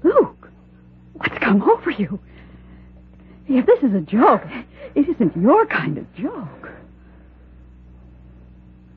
Luke, 0.03 0.49
what's 1.15 1.37
come 1.39 1.61
over 1.61 1.91
you? 1.91 2.17
If 3.49 3.65
this 3.65 3.83
is 3.83 3.93
a 3.93 3.99
joke, 3.99 4.43
it 4.95 5.09
isn't 5.09 5.35
your 5.35 5.65
kind 5.65 5.97
of 5.97 6.15
joke. 6.15 6.69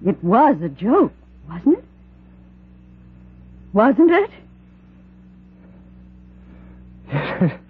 It 0.07 0.23
was 0.23 0.63
a 0.63 0.69
joke, 0.69 1.13
wasn't 1.49 1.79
it? 1.79 1.85
Wasn't 3.73 4.11
it? 4.13 4.31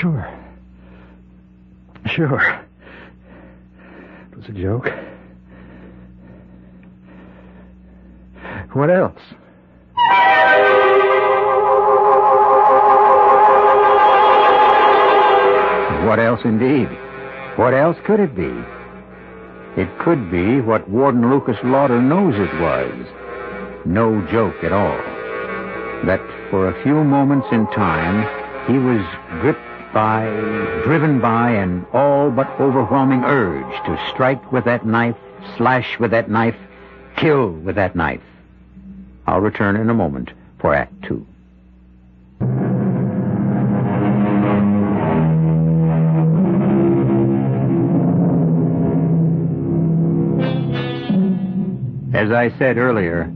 Sure. 0.00 0.43
Sure. 2.14 2.64
It 4.30 4.36
was 4.36 4.48
a 4.48 4.52
joke. 4.52 4.86
What 8.72 8.88
else? 8.88 9.20
What 16.06 16.20
else, 16.20 16.40
indeed? 16.44 16.88
What 17.56 17.74
else 17.74 17.96
could 18.06 18.20
it 18.20 18.36
be? 18.36 18.52
It 19.76 19.88
could 19.98 20.30
be 20.30 20.60
what 20.60 20.88
Warden 20.88 21.28
Lucas 21.30 21.56
Lauder 21.64 22.00
knows 22.00 22.34
it 22.36 22.60
was. 22.60 23.06
No 23.84 24.24
joke 24.30 24.62
at 24.62 24.72
all. 24.72 24.98
That 26.06 26.20
for 26.50 26.68
a 26.68 26.82
few 26.84 27.02
moments 27.02 27.48
in 27.50 27.66
time, 27.68 28.22
he 28.68 28.78
was 28.78 29.04
gripped 29.40 29.73
by, 29.94 30.24
driven 30.84 31.20
by 31.20 31.52
an 31.52 31.86
all 31.92 32.30
but 32.30 32.48
overwhelming 32.60 33.22
urge 33.24 33.72
to 33.86 34.08
strike 34.10 34.52
with 34.52 34.64
that 34.64 34.84
knife, 34.84 35.16
slash 35.56 35.98
with 35.98 36.10
that 36.10 36.28
knife, 36.28 36.56
kill 37.16 37.52
with 37.52 37.76
that 37.76 37.94
knife. 37.94 38.20
I'll 39.26 39.40
return 39.40 39.76
in 39.76 39.88
a 39.88 39.94
moment 39.94 40.32
for 40.58 40.74
Act 40.74 40.92
Two. 41.02 41.26
As 52.14 52.30
I 52.30 52.50
said 52.58 52.78
earlier, 52.78 53.32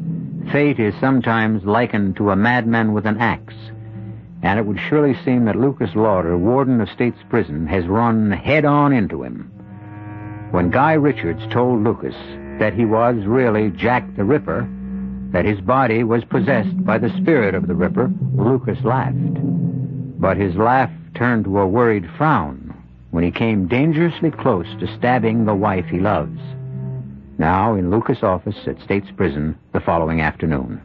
fate 0.51 0.79
is 0.79 0.95
sometimes 1.01 1.65
likened 1.65 2.17
to 2.17 2.31
a 2.31 2.37
madman 2.37 2.93
with 2.93 3.07
an 3.07 3.19
axe, 3.19 3.55
and 4.43 4.59
it 4.59 4.67
would 4.67 4.79
surely 4.89 5.17
seem 5.25 5.45
that 5.47 5.57
Lucas 5.57 5.91
Lauder, 5.95 6.37
warden 6.37 6.81
of 6.81 6.89
State's 6.91 7.23
Prison, 7.29 7.67
has 7.67 7.87
run 7.87 8.31
head 8.31 8.65
on 8.65 8.93
into 8.93 9.23
him. 9.23 9.51
When 10.51 10.71
Guy 10.71 10.93
Richards 10.95 11.43
told 11.53 11.83
Lucas 11.83 12.15
that 12.59 12.75
he 12.75 12.85
was 12.85 13.17
really 13.27 13.71
Jack 13.71 14.05
the 14.17 14.25
Ripper, 14.25 14.69
that 15.33 15.45
his 15.45 15.61
body 15.61 16.05
was 16.05 16.25
possessed 16.25 16.85
by 16.85 16.99
the 16.99 17.15
spirit 17.21 17.55
of 17.55 17.67
the 17.67 17.75
Ripper, 17.75 18.11
Lucas 18.35 18.83
laughed. 18.85 19.17
But 20.21 20.37
his 20.37 20.55
laugh 20.57 20.91
turned 21.15 21.45
to 21.45 21.59
a 21.59 21.67
worried 21.67 22.09
frown 22.17 22.75
when 23.11 23.25
he 23.25 23.31
came 23.31 23.69
dangerously 23.69 24.31
close 24.31 24.67
to 24.81 24.97
stabbing 24.97 25.45
the 25.45 25.55
wife 25.55 25.87
he 25.87 25.99
loves. 25.99 26.41
Now 27.39 27.75
in 27.75 27.91
Lucas' 27.91 28.23
office 28.23 28.57
at 28.67 28.81
State's 28.83 29.11
Prison 29.17 29.57
the 29.73 29.81
following 29.81 30.21
afternoon. 30.21 30.81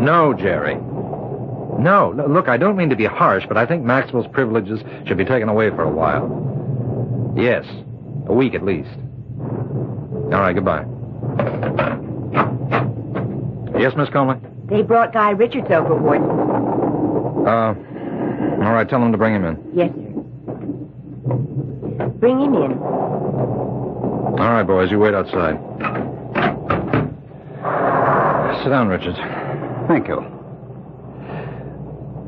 No, 0.00 0.34
Jerry. 0.34 0.74
No, 1.78 2.12
no, 2.12 2.26
look, 2.26 2.48
I 2.48 2.56
don't 2.56 2.76
mean 2.76 2.90
to 2.90 2.96
be 2.96 3.04
harsh, 3.06 3.44
but 3.46 3.56
I 3.56 3.64
think 3.66 3.84
Maxwell's 3.84 4.26
privileges 4.32 4.80
should 5.06 5.16
be 5.16 5.24
taken 5.24 5.48
away 5.48 5.70
for 5.70 5.82
a 5.82 5.90
while. 5.90 7.32
Yes, 7.36 7.64
a 8.26 8.34
week 8.34 8.54
at 8.54 8.64
least. 8.64 8.90
All 9.38 10.40
right, 10.40 10.52
goodbye. 10.54 10.84
Yes, 13.78 13.94
Miss 13.96 14.08
Conley? 14.10 14.36
They 14.66 14.82
brought 14.82 15.12
Guy 15.12 15.30
Richards 15.30 15.68
over, 15.70 15.94
Warden. 15.96 16.28
Uh, 17.46 17.74
all 18.64 18.72
right, 18.72 18.88
tell 18.88 19.02
him 19.02 19.12
to 19.12 19.18
bring 19.18 19.34
him 19.34 19.44
in. 19.44 19.56
Yes, 19.74 19.90
sir. 19.90 19.96
Bring 22.20 22.40
him 22.40 22.54
in. 22.54 22.78
All 22.78 24.34
right, 24.36 24.62
boys, 24.64 24.90
you 24.90 24.98
wait 24.98 25.14
outside. 25.14 25.58
Sit 28.62 28.68
down, 28.68 28.88
Richards. 28.88 29.18
Thank 29.90 30.06
you. 30.06 30.20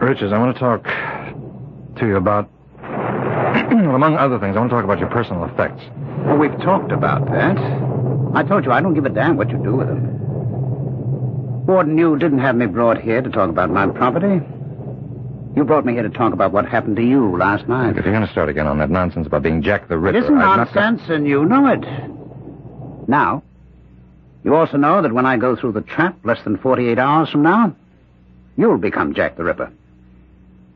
Richards, 0.05 0.33
I 0.33 0.39
want 0.39 0.53
to 0.53 0.59
talk 0.59 0.83
to 0.83 2.07
you 2.07 2.17
about, 2.17 2.51
well, 2.83 3.95
among 3.95 4.17
other 4.17 4.41
things, 4.41 4.57
I 4.57 4.59
want 4.59 4.71
to 4.71 4.75
talk 4.75 4.83
about 4.85 4.99
your 4.99 5.09
personal 5.11 5.45
effects. 5.45 5.81
Well, 6.27 6.39
we've 6.39 6.59
talked 6.61 6.91
about 6.91 7.25
that. 7.27 7.57
I 8.35 8.43
told 8.43 8.65
you 8.65 8.73
I 8.73 8.81
don't 8.81 8.95
give 8.95 9.05
a 9.05 9.11
damn 9.11 9.37
what 9.37 9.49
you 9.51 9.59
do 9.63 9.77
with 9.77 9.87
them. 9.87 10.09
Warden, 11.67 11.97
you 11.97 12.19
didn't 12.19 12.41
have 12.41 12.57
me 12.57 12.67
brought 12.67 13.01
here 13.01 13.23
to 13.23 13.31
talk 13.31 13.49
about 13.49 13.71
my 13.71 13.87
property. 13.87 14.45
You 15.55 15.63
brought 15.65 15.87
me 15.87 15.93
here 15.93 16.03
to 16.03 16.11
talk 16.11 16.33
about 16.33 16.51
what 16.51 16.67
happened 16.67 16.97
to 16.97 17.05
you 17.05 17.37
last 17.39 17.69
night. 17.69 17.97
If 17.97 18.05
you're 18.05 18.13
going 18.15 18.27
to 18.27 18.33
start 18.33 18.49
again 18.49 18.67
on 18.67 18.79
that 18.79 18.91
nonsense 18.91 19.29
about 19.29 19.45
being 19.45 19.63
Jack 19.63 19.87
the 19.87 19.99
Ripper, 19.99 20.19
It 20.19 20.25
isn't 20.25 20.37
I've 20.37 20.73
got- 20.73 20.75
nonsense, 20.75 21.09
and 21.11 21.29
you 21.29 21.45
know 21.45 21.69
it. 21.69 21.85
Now, 23.09 23.45
you 24.45 24.55
also 24.55 24.77
know 24.77 25.03
that 25.03 25.13
when 25.13 25.27
I 25.27 25.37
go 25.37 25.57
through 25.57 25.73
the 25.73 25.83
trap 25.83 26.17
less 26.25 26.43
than 26.43 26.59
48 26.59 26.99
hours 26.99 27.31
from 27.31 27.43
now, 27.43 27.75
you'll 28.57 28.79
become 28.79 29.15
Jack 29.15 29.37
the 29.37 29.45
Ripper. 29.45 29.73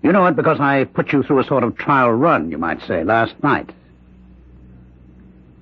You 0.03 0.13
know 0.13 0.27
it 0.27 0.37
because 0.37 0.61
I 0.61 0.85
put 0.85 1.13
you 1.13 1.23
through 1.23 1.41
a 1.41 1.45
sort 1.45 1.65
of 1.65 1.77
trial 1.77 2.13
run, 2.13 2.51
you 2.51 2.59
might 2.59 2.81
say, 2.87 3.03
last 3.03 3.35
night. 3.43 3.71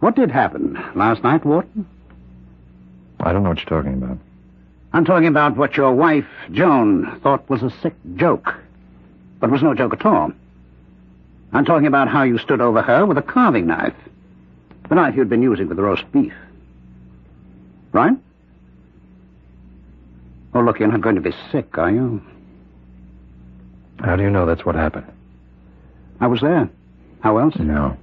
What 0.01 0.17
did 0.17 0.31
happen 0.31 0.75
last 0.95 1.23
night, 1.23 1.47
Warden? 1.47 1.87
I 3.21 3.33
don't 3.33 3.43
know 3.43 3.49
what 3.51 3.59
you're 3.59 3.83
talking 3.83 3.95
about. 3.95 4.19
I'm 4.93 5.07
talking 5.07 5.29
about 5.29 5.57
what 5.57 5.77
your 5.77 5.93
wife, 5.95 6.27
Joan, 6.53 7.19
thought 7.23 7.49
was 7.49 7.63
a 7.63 7.71
sick 7.81 7.95
joke, 8.17 8.55
but 9.41 9.51
was 9.51 9.63
no 9.63 9.75
joke 9.75 9.95
at 9.95 10.05
all. 10.05 10.31
I'm 11.53 11.65
talking 11.65 11.87
about 11.87 12.09
how 12.09 12.23
you 12.23 12.37
stood 12.37 12.61
over 12.61 12.83
her 12.83 13.07
with 13.07 13.17
a 13.17 13.23
carving 13.23 13.67
knife, 13.67 13.95
the 14.89 14.95
knife 14.95 15.17
you'd 15.17 15.31
been 15.31 15.43
using 15.43 15.69
for 15.69 15.75
the 15.75 15.83
roast 15.83 16.05
beef. 16.13 16.35
Right? 17.95 18.13
Oh, 20.53 20.61
look, 20.61 20.81
you're 20.81 20.89
not 20.89 21.01
going 21.01 21.15
to 21.15 21.21
be 21.21 21.33
sick, 21.53 21.79
are 21.79 21.91
you? 21.91 22.21
How 24.01 24.17
do 24.17 24.23
you 24.25 24.31
know 24.31 24.45
that's 24.45 24.67
what 24.67 24.75
happened? 24.75 25.07
I 26.21 26.27
was 26.27 26.41
there. 26.41 26.69
How 27.21 27.39
else? 27.39 27.55
No. 27.57 27.97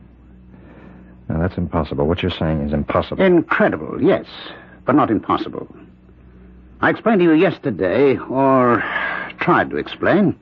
No, 1.27 1.41
that's 1.41 1.57
impossible. 1.57 2.07
What 2.07 2.21
you're 2.21 2.31
saying 2.31 2.61
is 2.61 2.71
impossible. 2.73 3.23
Incredible, 3.23 4.01
yes, 4.01 4.25
but 4.85 4.95
not 4.95 5.11
impossible. 5.11 5.67
I 6.79 6.89
explained 6.89 7.19
to 7.19 7.25
you 7.25 7.33
yesterday, 7.33 8.17
or 8.17 8.81
tried 9.39 9.69
to 9.71 9.77
explain, 9.77 10.39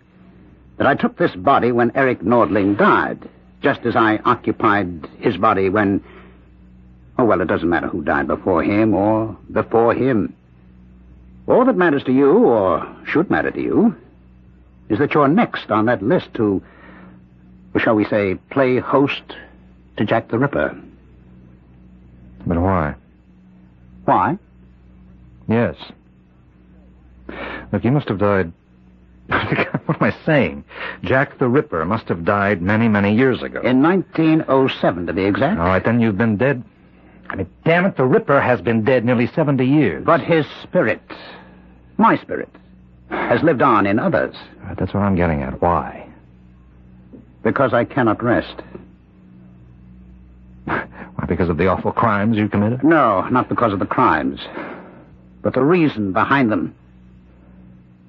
that 0.78 0.86
I 0.86 0.94
took 0.94 1.18
this 1.18 1.36
body 1.36 1.72
when 1.72 1.92
Eric 1.96 2.22
Nordling 2.22 2.78
died, 2.78 3.28
just 3.62 3.82
as 3.82 3.96
I 3.96 4.20
occupied 4.26 5.10
his 5.20 5.38
body 5.38 5.70
when. 5.70 6.04
Oh, 7.20 7.26
well, 7.26 7.42
it 7.42 7.50
doesn't 7.50 7.68
matter 7.68 7.90
who 7.90 8.02
died 8.02 8.28
before 8.28 8.64
him 8.64 8.94
or 8.94 9.38
before 9.52 9.94
him. 9.94 10.34
All 11.50 11.66
that 11.66 11.76
matters 11.76 12.02
to 12.06 12.14
you, 12.14 12.32
or 12.32 12.88
should 13.06 13.30
matter 13.30 13.52
to 13.52 13.62
you, 13.62 13.94
is 14.88 15.00
that 15.00 15.14
you're 15.14 15.28
next 15.28 15.70
on 15.70 15.88
that 15.88 16.02
list 16.02 16.34
to, 16.36 16.64
shall 17.78 17.96
we 17.96 18.06
say, 18.06 18.36
play 18.52 18.80
host 18.80 19.22
to 19.98 20.06
Jack 20.06 20.30
the 20.30 20.40
Ripper. 20.40 20.80
But 22.48 22.62
why? 22.62 22.96
Why? 24.06 24.38
Yes. 25.50 25.76
Look, 27.74 27.84
you 27.84 27.92
must 27.92 28.08
have 28.08 28.20
died. 28.20 28.54
what 29.28 30.02
am 30.02 30.04
I 30.04 30.16
saying? 30.26 30.64
Jack 31.04 31.38
the 31.38 31.50
Ripper 31.50 31.84
must 31.84 32.08
have 32.08 32.24
died 32.24 32.62
many, 32.62 32.88
many 32.88 33.14
years 33.14 33.44
ago. 33.44 33.60
In 33.60 33.84
1907, 33.84 35.08
to 35.08 35.12
be 35.12 35.26
exact. 35.26 35.60
All 35.60 35.68
right, 35.68 35.84
then 35.84 36.00
you've 36.00 36.18
been 36.18 36.38
dead. 36.38 36.64
I 37.30 37.36
mean, 37.36 37.48
damn 37.64 37.86
it, 37.86 37.96
the 37.96 38.06
Ripper 38.06 38.42
has 38.42 38.62
been 38.62 38.84
dead 38.84 39.06
nearly 39.06 39.28
70 39.28 39.66
years. 39.66 40.04
But 40.06 40.22
his 40.22 40.46
spirit, 40.64 41.02
my 41.98 42.18
spirit, 42.18 42.50
has 43.10 43.44
lived 43.44 43.62
on 43.62 43.86
in 43.86 44.00
others 44.00 44.36
right, 44.70 44.78
that's 44.78 44.94
what 44.94 45.02
I'm 45.02 45.16
getting 45.16 45.42
at. 45.42 45.62
Why? 45.62 46.06
because 47.42 47.74
I 47.74 47.86
cannot 47.86 48.22
rest. 48.22 48.54
Why, 50.66 51.26
because 51.28 51.50
of 51.50 51.58
the 51.58 51.68
awful 51.68 51.94
crimes 51.94 52.38
you 52.38 52.50
committed? 52.50 52.84
No, 52.84 53.22
not 53.30 53.48
because 53.48 53.72
of 53.72 53.80
the 53.80 53.86
crimes, 53.86 54.42
but 55.42 55.54
the 55.54 55.64
reason 55.64 56.12
behind 56.12 56.52
them. 56.52 56.76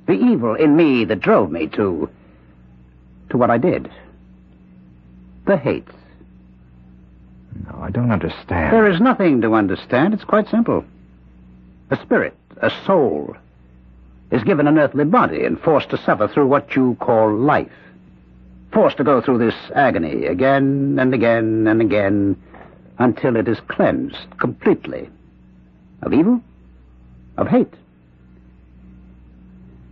The 0.06 0.14
evil 0.14 0.56
in 0.56 0.76
me 0.76 1.04
that 1.04 1.20
drove 1.20 1.50
me 1.50 1.68
to. 1.68 2.10
to 3.30 3.36
what 3.36 3.50
I 3.50 3.58
did. 3.58 3.90
The 5.46 5.56
hate. 5.56 5.86
No, 7.54 7.80
I 7.80 7.90
don't 7.90 8.10
understand. 8.10 8.72
There 8.72 8.90
is 8.90 9.00
nothing 9.00 9.40
to 9.42 9.54
understand. 9.54 10.14
It's 10.14 10.24
quite 10.24 10.48
simple. 10.48 10.84
A 11.90 11.96
spirit, 12.02 12.34
a 12.62 12.70
soul, 12.86 13.36
is 14.30 14.44
given 14.44 14.66
an 14.66 14.78
earthly 14.78 15.04
body 15.04 15.44
and 15.44 15.60
forced 15.60 15.90
to 15.90 15.98
suffer 15.98 16.28
through 16.28 16.46
what 16.46 16.76
you 16.76 16.96
call 17.00 17.34
life. 17.34 17.72
Forced 18.72 18.98
to 18.98 19.04
go 19.04 19.20
through 19.20 19.38
this 19.38 19.56
agony 19.74 20.26
again 20.26 20.96
and 21.00 21.12
again 21.12 21.66
and 21.66 21.80
again 21.80 22.40
until 22.98 23.34
it 23.36 23.48
is 23.48 23.58
cleansed 23.66 24.38
completely 24.38 25.08
of 26.02 26.12
evil, 26.12 26.40
of 27.36 27.48
hate. 27.48 27.74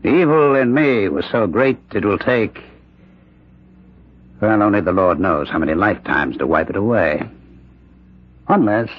The 0.02 0.14
evil 0.14 0.54
in 0.54 0.72
me 0.72 1.08
was 1.08 1.24
so 1.30 1.46
great 1.46 1.78
it 1.92 2.04
will 2.04 2.18
take, 2.18 2.62
well, 4.40 4.62
only 4.62 4.80
the 4.80 4.92
Lord 4.92 5.18
knows 5.18 5.48
how 5.48 5.58
many 5.58 5.74
lifetimes 5.74 6.36
to 6.36 6.46
wipe 6.46 6.70
it 6.70 6.76
away. 6.76 7.28
Unless, 8.48 8.90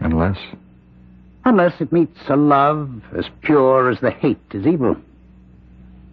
Unless? 0.00 0.38
unless 1.44 1.80
it 1.80 1.92
meets 1.92 2.20
a 2.28 2.36
love 2.36 3.02
as 3.16 3.26
pure 3.42 3.90
as 3.90 3.98
the 4.00 4.12
hate 4.12 4.38
is 4.52 4.66
evil. 4.66 4.96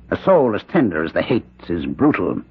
A 0.09 0.21
soul 0.23 0.55
as 0.55 0.63
tender 0.63 1.03
as 1.03 1.13
the 1.13 1.21
hate 1.21 1.45
is 1.69 1.85
brutal. 1.85 2.41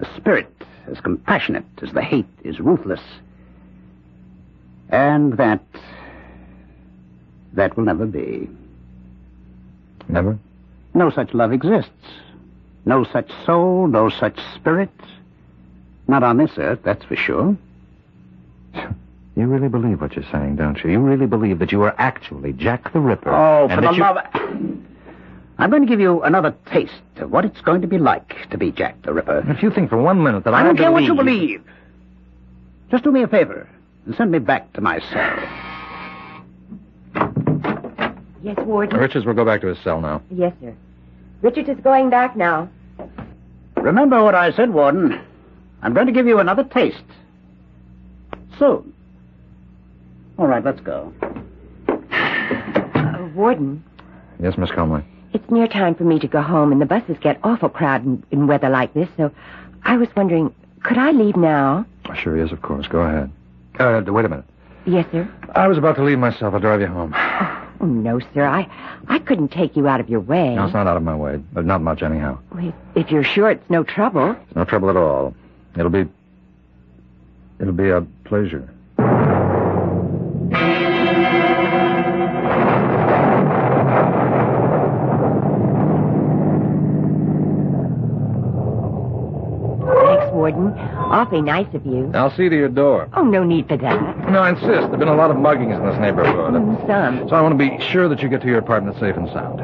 A 0.00 0.16
spirit 0.16 0.50
as 0.90 1.00
compassionate 1.00 1.64
as 1.82 1.92
the 1.92 2.02
hate 2.02 2.26
is 2.42 2.60
ruthless. 2.60 3.00
And 4.90 5.34
that, 5.38 5.64
that 7.54 7.76
will 7.76 7.84
never 7.84 8.06
be. 8.06 8.50
Never? 10.08 10.38
No 10.94 11.10
such 11.10 11.32
love 11.32 11.52
exists. 11.52 11.90
No 12.84 13.04
such 13.04 13.30
soul, 13.46 13.86
no 13.86 14.10
such 14.10 14.38
spirit, 14.54 14.90
Not 16.06 16.22
on 16.22 16.36
this 16.36 16.58
earth, 16.58 16.80
that's 16.82 17.04
for 17.04 17.16
sure. 17.16 17.56
You 19.36 19.46
really 19.46 19.68
believe 19.68 20.00
what 20.00 20.14
you're 20.14 20.24
saying, 20.30 20.56
don't 20.56 20.82
you? 20.84 20.90
You 20.90 21.00
really 21.00 21.26
believe 21.26 21.58
that 21.58 21.72
you 21.72 21.82
are 21.82 21.94
actually 21.98 22.52
Jack 22.52 22.92
the 22.92 23.00
Ripper. 23.00 23.30
Oh, 23.34 23.66
and 23.68 23.74
for 23.74 23.80
that 23.80 23.90
the 23.90 23.96
you- 23.96 24.02
love... 24.02 24.18
I'm 25.58 25.70
going 25.70 25.82
to 25.82 25.88
give 25.88 26.00
you 26.00 26.22
another 26.22 26.52
taste 26.72 26.92
of 27.18 27.30
what 27.30 27.44
it's 27.44 27.60
going 27.60 27.80
to 27.82 27.86
be 27.86 27.98
like 27.98 28.48
to 28.50 28.58
be 28.58 28.72
Jack 28.72 29.00
the 29.02 29.12
Ripper. 29.12 29.44
If 29.48 29.62
you 29.62 29.70
think 29.70 29.88
for 29.88 30.00
one 30.02 30.20
minute 30.22 30.42
that 30.44 30.54
I, 30.54 30.60
I 30.60 30.62
don't 30.64 30.76
care 30.76 30.90
what 30.92 31.04
you 31.04 31.14
believe- 31.14 31.60
believe. 31.60 31.64
Just 32.90 33.04
do 33.04 33.10
me 33.12 33.22
a 33.22 33.28
favor 33.28 33.68
and 34.06 34.14
send 34.16 34.30
me 34.30 34.38
back 34.40 34.72
to 34.74 34.80
my 34.80 34.98
cell. 35.00 35.60
Yes, 38.42 38.56
Warden? 38.58 38.98
Richards 38.98 39.24
will 39.24 39.34
go 39.34 39.44
back 39.44 39.62
to 39.62 39.68
his 39.68 39.78
cell 39.82 40.00
now. 40.00 40.22
Yes, 40.30 40.52
sir. 40.60 40.74
Richards 41.40 41.68
is 41.68 41.78
going 41.82 42.10
back 42.10 42.36
now. 42.36 42.68
Remember 43.76 44.22
what 44.22 44.34
I 44.34 44.52
said, 44.52 44.70
Warden. 44.70 45.20
I'm 45.82 45.94
going 45.94 46.06
to 46.06 46.12
give 46.12 46.26
you 46.26 46.38
another 46.40 46.64
taste. 46.64 47.02
Soon. 48.58 48.92
All 50.38 50.46
right, 50.46 50.64
let's 50.64 50.80
go. 50.80 51.12
Uh, 51.88 53.28
Warden, 53.34 53.84
Yes, 54.40 54.56
Miss 54.58 54.70
Conway. 54.70 55.04
it's 55.32 55.48
near 55.50 55.68
time 55.68 55.94
for 55.94 56.04
me 56.04 56.18
to 56.18 56.28
go 56.28 56.42
home, 56.42 56.72
and 56.72 56.80
the 56.80 56.86
buses 56.86 57.16
get 57.20 57.38
awful 57.44 57.68
crowded 57.68 58.06
in, 58.06 58.22
in 58.30 58.46
weather 58.46 58.68
like 58.68 58.92
this, 58.94 59.08
so 59.16 59.30
I 59.84 59.96
was 59.96 60.08
wondering, 60.16 60.54
could 60.82 60.98
I 60.98 61.12
leave 61.12 61.36
now? 61.36 61.86
Sure, 62.16 62.36
yes, 62.36 62.52
of 62.52 62.62
course. 62.62 62.86
Go 62.88 63.00
ahead. 63.00 63.30
Uh, 63.78 64.02
wait 64.12 64.24
a 64.24 64.28
minute. 64.28 64.44
Yes, 64.86 65.06
sir. 65.12 65.28
I 65.54 65.66
was 65.68 65.78
about 65.78 65.96
to 65.96 66.04
leave 66.04 66.18
myself. 66.18 66.52
I'll 66.54 66.60
drive 66.60 66.80
you 66.80 66.86
home. 66.88 67.14
Oh, 67.80 67.86
no, 67.86 68.18
sir. 68.32 68.44
I, 68.46 68.66
I 69.08 69.18
couldn't 69.18 69.48
take 69.48 69.76
you 69.76 69.88
out 69.88 69.98
of 70.00 70.08
your 70.08 70.20
way. 70.20 70.54
No, 70.54 70.64
it's 70.64 70.72
not 70.72 70.86
out 70.86 70.96
of 70.96 71.02
my 71.02 71.14
way, 71.14 71.42
but 71.52 71.66
not 71.66 71.82
much 71.82 72.02
anyhow. 72.02 72.38
If- 72.56 72.74
If 72.94 73.10
you're 73.10 73.24
sure 73.24 73.50
it's 73.50 73.68
no 73.68 73.82
trouble. 73.82 74.30
It's 74.46 74.56
no 74.56 74.64
trouble 74.64 74.88
at 74.90 74.96
all. 74.96 75.34
It'll 75.76 75.90
be. 75.90 76.06
It'll 77.60 77.72
be 77.72 77.90
a 77.90 78.02
pleasure. 78.24 78.68
Thanks, 89.84 90.32
Warden. 90.32 90.68
Awfully 90.78 91.42
nice 91.42 91.66
of 91.74 91.84
you. 91.84 92.10
I'll 92.14 92.30
see 92.34 92.48
to 92.48 92.56
your 92.56 92.68
door. 92.68 93.08
Oh, 93.14 93.22
no 93.24 93.44
need 93.44 93.68
for 93.68 93.76
that. 93.76 94.30
No, 94.30 94.40
I 94.40 94.50
insist. 94.50 94.66
There 94.66 94.80
have 94.88 94.98
been 94.98 95.08
a 95.08 95.14
lot 95.14 95.30
of 95.30 95.36
muggings 95.36 95.76
in 95.78 95.86
this 95.86 95.98
neighborhood. 96.00 96.54
Mm, 96.54 96.86
Some. 96.86 97.28
So 97.28 97.36
I 97.36 97.42
want 97.42 97.58
to 97.58 97.58
be 97.58 97.78
sure 97.84 98.08
that 98.08 98.20
you 98.22 98.28
get 98.28 98.40
to 98.42 98.46
your 98.48 98.58
apartment 98.58 98.98
safe 98.98 99.16
and 99.16 99.28
sound. 99.28 99.60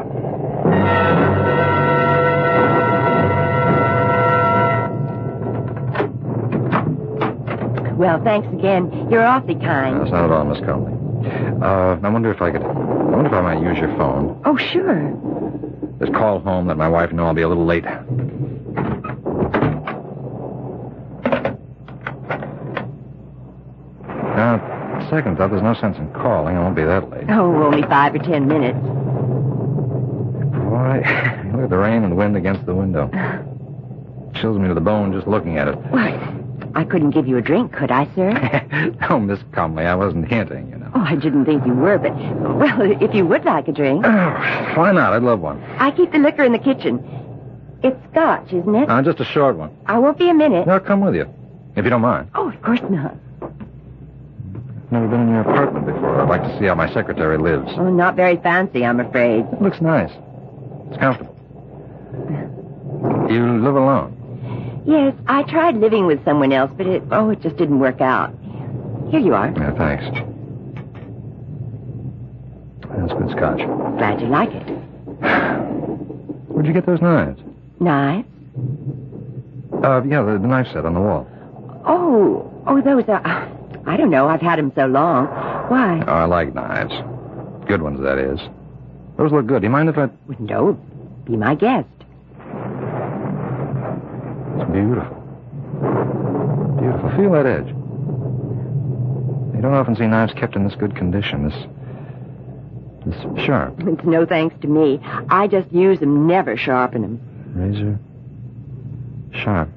Well, 8.00 8.18
thanks 8.24 8.48
again. 8.48 9.10
You're 9.10 9.26
awfully 9.26 9.56
kind. 9.56 10.00
That's 10.00 10.10
not 10.10 10.24
at 10.24 10.30
all, 10.30 10.46
Miss 10.46 10.58
Conley. 10.60 10.94
Uh, 11.62 11.98
I 12.02 12.08
wonder 12.08 12.32
if 12.32 12.40
I 12.40 12.50
could. 12.50 12.62
I 12.62 12.66
wonder 12.66 13.26
if 13.26 13.32
I 13.34 13.42
might 13.42 13.62
use 13.62 13.76
your 13.76 13.94
phone. 13.98 14.40
Oh, 14.46 14.56
sure. 14.56 15.12
Just 16.00 16.14
call 16.14 16.40
home, 16.40 16.66
let 16.66 16.78
my 16.78 16.88
wife 16.88 17.12
know 17.12 17.26
I'll 17.26 17.34
be 17.34 17.42
a 17.42 17.48
little 17.48 17.66
late. 17.66 17.84
Now, 24.34 25.06
second 25.10 25.36
thought, 25.36 25.50
there's 25.50 25.62
no 25.62 25.74
sense 25.74 25.98
in 25.98 26.10
calling. 26.14 26.56
I 26.56 26.60
won't 26.60 26.76
be 26.76 26.84
that 26.84 27.10
late. 27.10 27.26
Oh, 27.28 27.64
only 27.64 27.82
five 27.82 28.14
or 28.14 28.18
ten 28.20 28.48
minutes. 28.48 28.78
Boy, 30.56 31.02
look 31.52 31.64
at 31.64 31.68
the 31.68 31.76
rain 31.76 32.04
and 32.04 32.16
wind 32.16 32.34
against 32.34 32.64
the 32.64 32.74
window. 32.74 33.10
Chills 34.40 34.58
me 34.58 34.68
to 34.68 34.74
the 34.74 34.80
bone 34.80 35.12
just 35.12 35.26
looking 35.26 35.58
at 35.58 35.68
it. 35.68 35.76
Why, 35.90 36.39
I 36.74 36.84
couldn't 36.84 37.10
give 37.10 37.26
you 37.26 37.36
a 37.36 37.40
drink, 37.42 37.72
could 37.72 37.90
I, 37.90 38.06
sir? 38.14 38.94
oh, 39.10 39.18
Miss 39.18 39.40
Conley, 39.52 39.84
I 39.84 39.94
wasn't 39.94 40.28
hinting, 40.28 40.70
you 40.70 40.76
know. 40.76 40.90
Oh, 40.94 41.00
I 41.00 41.16
didn't 41.16 41.44
think 41.44 41.66
you 41.66 41.74
were, 41.74 41.98
but, 41.98 42.14
well, 42.14 43.02
if 43.02 43.14
you 43.14 43.26
would 43.26 43.44
like 43.44 43.68
a 43.68 43.72
drink. 43.72 44.04
Oh, 44.06 44.10
Why 44.76 44.92
not? 44.92 45.12
I'd 45.12 45.22
love 45.22 45.40
one. 45.40 45.62
I 45.78 45.90
keep 45.90 46.12
the 46.12 46.18
liquor 46.18 46.44
in 46.44 46.52
the 46.52 46.58
kitchen. 46.58 47.04
It's 47.82 47.96
scotch, 48.10 48.52
isn't 48.52 48.74
it? 48.74 48.88
Uh, 48.88 49.02
just 49.02 49.20
a 49.20 49.24
short 49.24 49.56
one. 49.56 49.76
I 49.86 49.98
won't 49.98 50.18
be 50.18 50.28
a 50.28 50.34
minute. 50.34 50.68
I'll 50.68 50.80
come 50.80 51.00
with 51.00 51.14
you, 51.14 51.26
if 51.76 51.84
you 51.84 51.90
don't 51.90 52.02
mind. 52.02 52.30
Oh, 52.34 52.48
of 52.50 52.62
course 52.62 52.80
not. 52.88 53.16
Never 54.92 55.06
been 55.08 55.20
in 55.22 55.28
your 55.30 55.40
apartment 55.42 55.86
before. 55.86 56.20
I'd 56.20 56.28
like 56.28 56.42
to 56.42 56.58
see 56.58 56.66
how 56.66 56.74
my 56.74 56.92
secretary 56.92 57.38
lives. 57.38 57.70
Oh, 57.76 57.90
not 57.90 58.16
very 58.16 58.36
fancy, 58.38 58.84
I'm 58.84 59.00
afraid. 59.00 59.44
It 59.52 59.62
looks 59.62 59.80
nice. 59.80 60.10
It's 60.90 60.98
comfortable. 60.98 61.36
You 63.30 63.58
live 63.62 63.76
alone? 63.76 64.16
Yes, 64.86 65.14
I 65.26 65.42
tried 65.44 65.76
living 65.76 66.06
with 66.06 66.24
someone 66.24 66.52
else, 66.52 66.70
but 66.76 66.86
it, 66.86 67.02
oh, 67.10 67.30
it 67.30 67.40
just 67.42 67.56
didn't 67.56 67.80
work 67.80 68.00
out. 68.00 68.34
Here 69.10 69.20
you 69.20 69.34
are. 69.34 69.52
Yeah, 69.56 69.72
thanks. 69.76 70.04
That's 72.96 73.12
good 73.12 73.30
scotch. 73.30 73.58
Glad 73.98 74.20
you 74.20 74.28
like 74.28 74.50
it. 74.50 74.68
Where'd 76.48 76.66
you 76.66 76.72
get 76.72 76.86
those 76.86 77.00
knives? 77.00 77.40
Knives? 77.78 78.26
Uh, 79.82 80.02
yeah, 80.04 80.22
the, 80.22 80.38
the 80.40 80.46
knife 80.46 80.66
set 80.72 80.84
on 80.84 80.94
the 80.94 81.00
wall. 81.00 81.26
Oh, 81.86 82.50
oh, 82.66 82.80
those 82.82 83.04
are. 83.08 83.48
I 83.86 83.96
don't 83.96 84.10
know. 84.10 84.28
I've 84.28 84.40
had 84.42 84.58
them 84.58 84.72
so 84.74 84.86
long. 84.86 85.26
Why? 85.68 86.02
Oh, 86.06 86.12
I 86.12 86.24
like 86.24 86.54
knives. 86.54 86.92
Good 87.66 87.82
ones, 87.82 88.00
that 88.00 88.18
is. 88.18 88.40
Those 89.16 89.32
look 89.32 89.46
good. 89.46 89.62
Do 89.62 89.66
you 89.66 89.70
mind 89.70 89.88
if 89.88 89.96
I... 89.98 90.08
No, 90.38 90.78
be 91.24 91.36
my 91.36 91.54
guest. 91.54 91.88
It's 94.60 94.70
beautiful. 94.70 95.16
Beautiful. 96.80 97.10
Feel 97.16 97.32
that 97.32 97.46
edge. 97.46 97.68
You 99.54 99.62
don't 99.62 99.74
often 99.74 99.96
see 99.96 100.06
knives 100.06 100.32
kept 100.34 100.56
in 100.56 100.64
this 100.64 100.74
good 100.74 100.94
condition. 100.96 101.48
This... 101.48 101.66
This 103.06 103.44
sharp. 103.44 103.74
It's 103.80 104.04
no 104.04 104.26
thanks 104.26 104.54
to 104.60 104.68
me. 104.68 105.00
I 105.30 105.46
just 105.46 105.72
use 105.72 106.00
them, 106.00 106.26
never 106.26 106.56
sharpen 106.56 107.02
them. 107.02 107.20
Razor. 107.54 107.98
Sharp. 109.42 109.68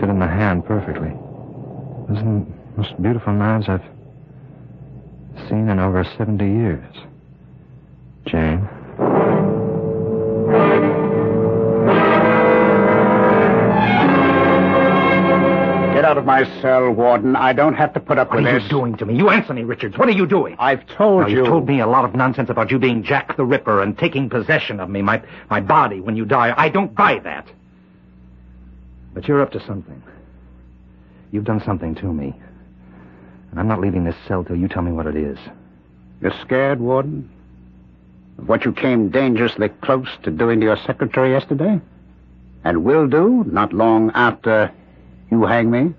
Fit 0.00 0.08
in 0.08 0.18
the 0.18 0.26
hand 0.26 0.66
perfectly. 0.66 1.10
Those 2.08 2.18
are 2.18 2.24
the 2.24 2.46
most 2.76 3.02
beautiful 3.02 3.32
knives 3.32 3.68
I've 3.68 3.84
seen 5.48 5.68
in 5.68 5.78
over 5.78 6.04
70 6.16 6.44
years. 6.44 6.94
Jane. 8.26 8.68
Of 16.20 16.26
my 16.26 16.44
cell, 16.60 16.90
Warden. 16.92 17.34
I 17.34 17.52
don't 17.52 17.74
have 17.74 17.92
to 17.94 18.00
put 18.00 18.18
up 18.18 18.32
with. 18.32 18.44
this. 18.44 18.52
What 18.52 18.60
are 18.60 18.64
you 18.64 18.68
doing 18.68 18.96
to 18.98 19.06
me? 19.06 19.16
You 19.16 19.30
answer 19.30 19.52
me, 19.52 19.64
Richards. 19.64 19.98
What 19.98 20.08
are 20.08 20.12
you 20.12 20.26
doing? 20.26 20.56
I've 20.58 20.86
told 20.86 21.22
Now, 21.22 21.26
you. 21.28 21.38
you've 21.38 21.46
told 21.46 21.66
me 21.66 21.80
a 21.80 21.86
lot 21.86 22.04
of 22.04 22.14
nonsense 22.14 22.50
about 22.50 22.70
you 22.70 22.78
being 22.78 23.02
Jack 23.02 23.36
the 23.36 23.44
Ripper 23.44 23.82
and 23.82 23.98
taking 23.98 24.28
possession 24.28 24.78
of 24.80 24.88
me, 24.88 25.02
my, 25.02 25.22
my 25.50 25.60
body, 25.60 26.00
when 26.00 26.16
you 26.16 26.24
die. 26.24 26.54
I 26.56 26.68
don't 26.68 26.94
buy 26.94 27.18
that. 27.24 27.46
But 29.14 29.26
you're 29.26 29.40
up 29.42 29.50
to 29.52 29.66
something. 29.66 30.02
You've 31.32 31.44
done 31.44 31.62
something 31.64 31.94
to 31.96 32.06
me. 32.12 32.34
And 33.50 33.58
I'm 33.58 33.66
not 33.68 33.80
leaving 33.80 34.04
this 34.04 34.16
cell 34.28 34.44
till 34.44 34.56
you 34.56 34.68
tell 34.68 34.82
me 34.82 34.92
what 34.92 35.06
it 35.06 35.16
is. 35.16 35.38
You're 36.20 36.34
scared, 36.42 36.80
Warden? 36.80 37.28
Of 38.38 38.48
what 38.48 38.64
you 38.64 38.72
came 38.72 39.08
dangerously 39.10 39.68
close 39.82 40.08
to 40.22 40.30
doing 40.30 40.60
to 40.60 40.66
your 40.66 40.76
secretary 40.86 41.30
yesterday? 41.32 41.80
And 42.62 42.84
will 42.84 43.08
do 43.08 43.44
not 43.50 43.72
long 43.72 44.10
after 44.14 44.70
you 45.30 45.44
hang 45.46 45.70
me? 45.70 45.94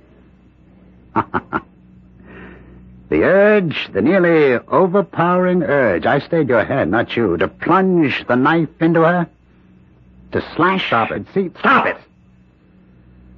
the 3.09 3.23
urge, 3.23 3.89
the 3.91 4.01
nearly 4.01 4.63
overpowering 4.67 5.63
urge. 5.63 6.05
I 6.05 6.19
stayed 6.19 6.49
your 6.49 6.63
hand, 6.63 6.91
not 6.91 7.15
you. 7.15 7.37
To 7.37 7.47
plunge 7.47 8.25
the 8.27 8.35
knife 8.35 8.69
into 8.81 9.01
her? 9.01 9.27
To 10.31 10.41
slash. 10.55 10.87
Stop 10.87 11.11
it. 11.11 11.25
See, 11.33 11.51
Stop 11.59 11.87
it! 11.87 11.97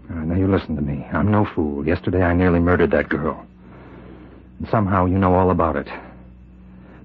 Right, 0.09 0.27
now 0.27 0.36
you 0.36 0.47
listen 0.47 0.75
to 0.75 0.81
me. 0.81 1.05
I'm 1.12 1.31
no 1.31 1.45
fool. 1.45 1.88
Yesterday 1.88 2.21
I 2.21 2.33
nearly 2.33 2.59
murdered 2.59 2.91
that 2.91 3.09
girl. 3.09 3.45
And 4.59 4.69
somehow 4.69 5.05
you 5.05 5.17
know 5.17 5.33
all 5.33 5.49
about 5.49 5.75
it. 5.75 5.88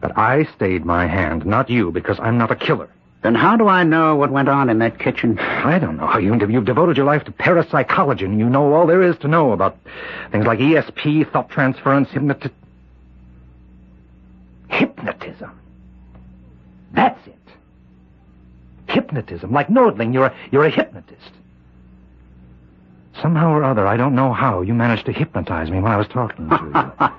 But 0.00 0.16
I 0.18 0.44
stayed 0.57 0.85
my 0.85 1.07
hand, 1.07 1.46
not 1.46 1.70
you, 1.70 1.90
because 1.90 2.18
I'm 2.20 2.38
not 2.38 2.50
a 2.50 2.57
killer. 2.57 2.90
Then 3.22 3.35
how 3.35 3.57
do 3.57 3.66
I 3.66 3.83
know 3.83 4.14
what 4.14 4.31
went 4.31 4.48
on 4.48 4.70
in 4.70 4.78
that 4.78 4.98
kitchen? 5.00 5.38
I 5.40 5.78
don't 5.78 5.96
know 5.96 6.07
how 6.07 6.18
you, 6.18 6.38
you've 6.48 6.64
devoted 6.64 6.96
your 6.96 7.07
life 7.07 7.24
to 7.24 7.33
parapsychology, 7.33 8.24
and 8.24 8.38
you 8.38 8.48
know 8.48 8.72
all 8.72 8.87
there 8.87 9.02
is 9.02 9.16
to 9.18 9.28
know 9.28 9.52
about 9.52 9.76
things 10.31 10.46
like 10.46 10.61
ESP, 10.61 11.31
thought 11.33 11.50
transference, 11.50 12.09
hypnoti- 12.11 12.52
hypnotism. 14.68 15.50
That's 16.92 17.26
it. 17.26 17.35
Hypnotism, 18.88 19.52
like 19.52 19.66
Nordling, 19.68 20.14
you're 20.14 20.26
a, 20.26 20.37
you're 20.52 20.64
a 20.64 20.70
hypnotist. 20.70 21.33
Somehow 23.20 23.50
or 23.50 23.64
other, 23.64 23.85
I 23.85 23.96
don't 23.96 24.14
know 24.14 24.33
how, 24.33 24.62
you 24.62 24.74
managed 24.74 25.07
to 25.07 25.12
hypnotize 25.12 25.72
me 25.72 25.81
when 25.81 25.90
I 25.90 25.96
was 25.96 26.07
talking 26.07 26.48
to 26.48 26.54
you. 26.54 27.09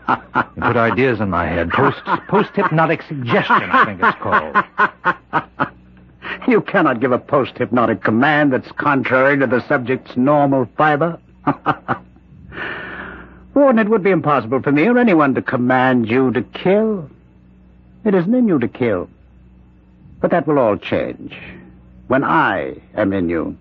You 0.55 0.63
put 0.63 0.77
ideas 0.77 1.21
in 1.21 1.29
my 1.29 1.45
head. 1.47 1.69
Post 1.69 2.01
post 2.27 2.49
hypnotic 2.53 3.01
suggestion, 3.03 3.69
I 3.71 3.85
think 3.85 4.01
it's 4.03 4.17
called. 4.19 5.78
You 6.49 6.61
cannot 6.61 6.99
give 6.99 7.11
a 7.11 7.19
post-hypnotic 7.19 8.03
command 8.03 8.51
that's 8.53 8.71
contrary 8.71 9.37
to 9.37 9.45
the 9.45 9.63
subject's 9.67 10.17
normal 10.17 10.67
fiber. 10.75 11.19
Warden, 13.53 13.77
it 13.79 13.87
would 13.87 14.01
be 14.01 14.09
impossible 14.09 14.59
for 14.63 14.71
me 14.71 14.87
or 14.87 14.97
anyone 14.97 15.35
to 15.35 15.43
command 15.43 16.09
you 16.09 16.31
to 16.31 16.41
kill. 16.41 17.07
It 18.03 18.15
isn't 18.15 18.33
in 18.33 18.47
you 18.47 18.57
to 18.57 18.67
kill. 18.67 19.07
But 20.21 20.31
that 20.31 20.47
will 20.47 20.57
all 20.57 20.75
change 20.75 21.37
when 22.07 22.23
I 22.23 22.81
am 22.95 23.13
in 23.13 23.29
you, 23.29 23.55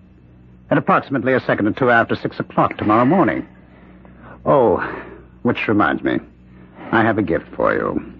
at 0.71 0.79
approximately 0.79 1.33
a 1.33 1.39
second 1.41 1.67
or 1.67 1.73
two 1.73 1.91
after 1.91 2.15
six 2.15 2.39
o'clock 2.39 2.75
tomorrow 2.77 3.05
morning. 3.05 3.47
Oh, 4.47 4.77
which 5.43 5.67
reminds 5.67 6.01
me, 6.01 6.17
I 6.91 7.03
have 7.03 7.19
a 7.19 7.23
gift 7.23 7.45
for 7.55 7.71
you. 7.71 8.13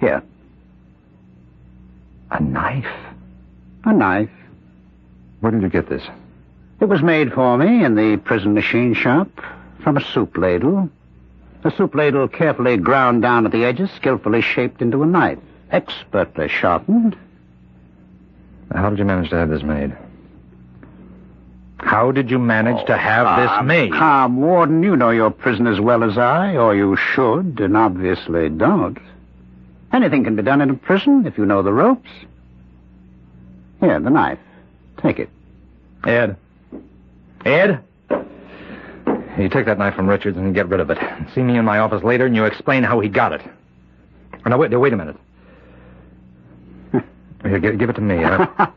Here. 0.00 0.24
A 2.32 2.42
knife? 2.42 3.07
A 3.88 3.92
knife. 3.94 4.28
Where 5.40 5.50
did 5.50 5.62
you 5.62 5.70
get 5.70 5.88
this? 5.88 6.02
It 6.78 6.90
was 6.90 7.00
made 7.00 7.32
for 7.32 7.56
me 7.56 7.82
in 7.82 7.94
the 7.94 8.18
prison 8.18 8.52
machine 8.52 8.92
shop 8.92 9.30
from 9.82 9.96
a 9.96 10.04
soup 10.12 10.36
ladle. 10.36 10.90
A 11.64 11.70
soup 11.70 11.94
ladle 11.94 12.28
carefully 12.28 12.76
ground 12.76 13.22
down 13.22 13.46
at 13.46 13.52
the 13.52 13.64
edges, 13.64 13.90
skillfully 13.96 14.42
shaped 14.42 14.82
into 14.82 15.02
a 15.02 15.06
knife, 15.06 15.38
expertly 15.70 16.48
sharpened. 16.48 17.16
How 18.74 18.90
did 18.90 18.98
you 18.98 19.06
manage 19.06 19.30
to 19.30 19.36
have 19.36 19.48
this 19.48 19.62
made? 19.62 19.96
How 21.78 22.12
did 22.12 22.30
you 22.30 22.38
manage 22.38 22.84
to 22.88 22.96
have 22.98 23.40
this 23.40 23.50
oh, 23.58 23.62
made? 23.62 23.92
Calm, 23.94 24.42
Warden. 24.42 24.82
You 24.82 24.96
know 24.96 25.10
your 25.10 25.30
prison 25.30 25.66
as 25.66 25.80
well 25.80 26.04
as 26.04 26.18
I, 26.18 26.56
or 26.56 26.76
you 26.76 26.94
should, 26.96 27.58
and 27.58 27.74
obviously 27.74 28.50
don't. 28.50 28.98
Anything 29.94 30.24
can 30.24 30.36
be 30.36 30.42
done 30.42 30.60
in 30.60 30.68
a 30.68 30.74
prison 30.74 31.26
if 31.26 31.38
you 31.38 31.46
know 31.46 31.62
the 31.62 31.72
ropes. 31.72 32.10
Here, 33.80 34.00
the 34.00 34.10
knife. 34.10 34.38
Take 35.00 35.18
it. 35.18 35.28
Ed. 36.04 36.36
Ed? 37.44 37.84
You 39.38 39.48
take 39.48 39.66
that 39.66 39.78
knife 39.78 39.94
from 39.94 40.08
Richards 40.08 40.36
and 40.36 40.52
get 40.54 40.68
rid 40.68 40.80
of 40.80 40.90
it. 40.90 40.98
See 41.34 41.42
me 41.42 41.56
in 41.58 41.64
my 41.64 41.78
office 41.78 42.02
later 42.02 42.26
and 42.26 42.34
you 42.34 42.44
explain 42.44 42.82
how 42.82 42.98
he 42.98 43.08
got 43.08 43.32
it. 43.32 43.42
Oh, 44.44 44.50
now, 44.50 44.58
wait, 44.58 44.76
wait 44.76 44.92
a 44.92 44.96
minute. 44.96 45.16
Here, 47.42 47.58
give, 47.60 47.78
give 47.78 47.90
it 47.90 47.94
to 47.94 48.00
me. 48.00 48.24
I'll, 48.24 48.72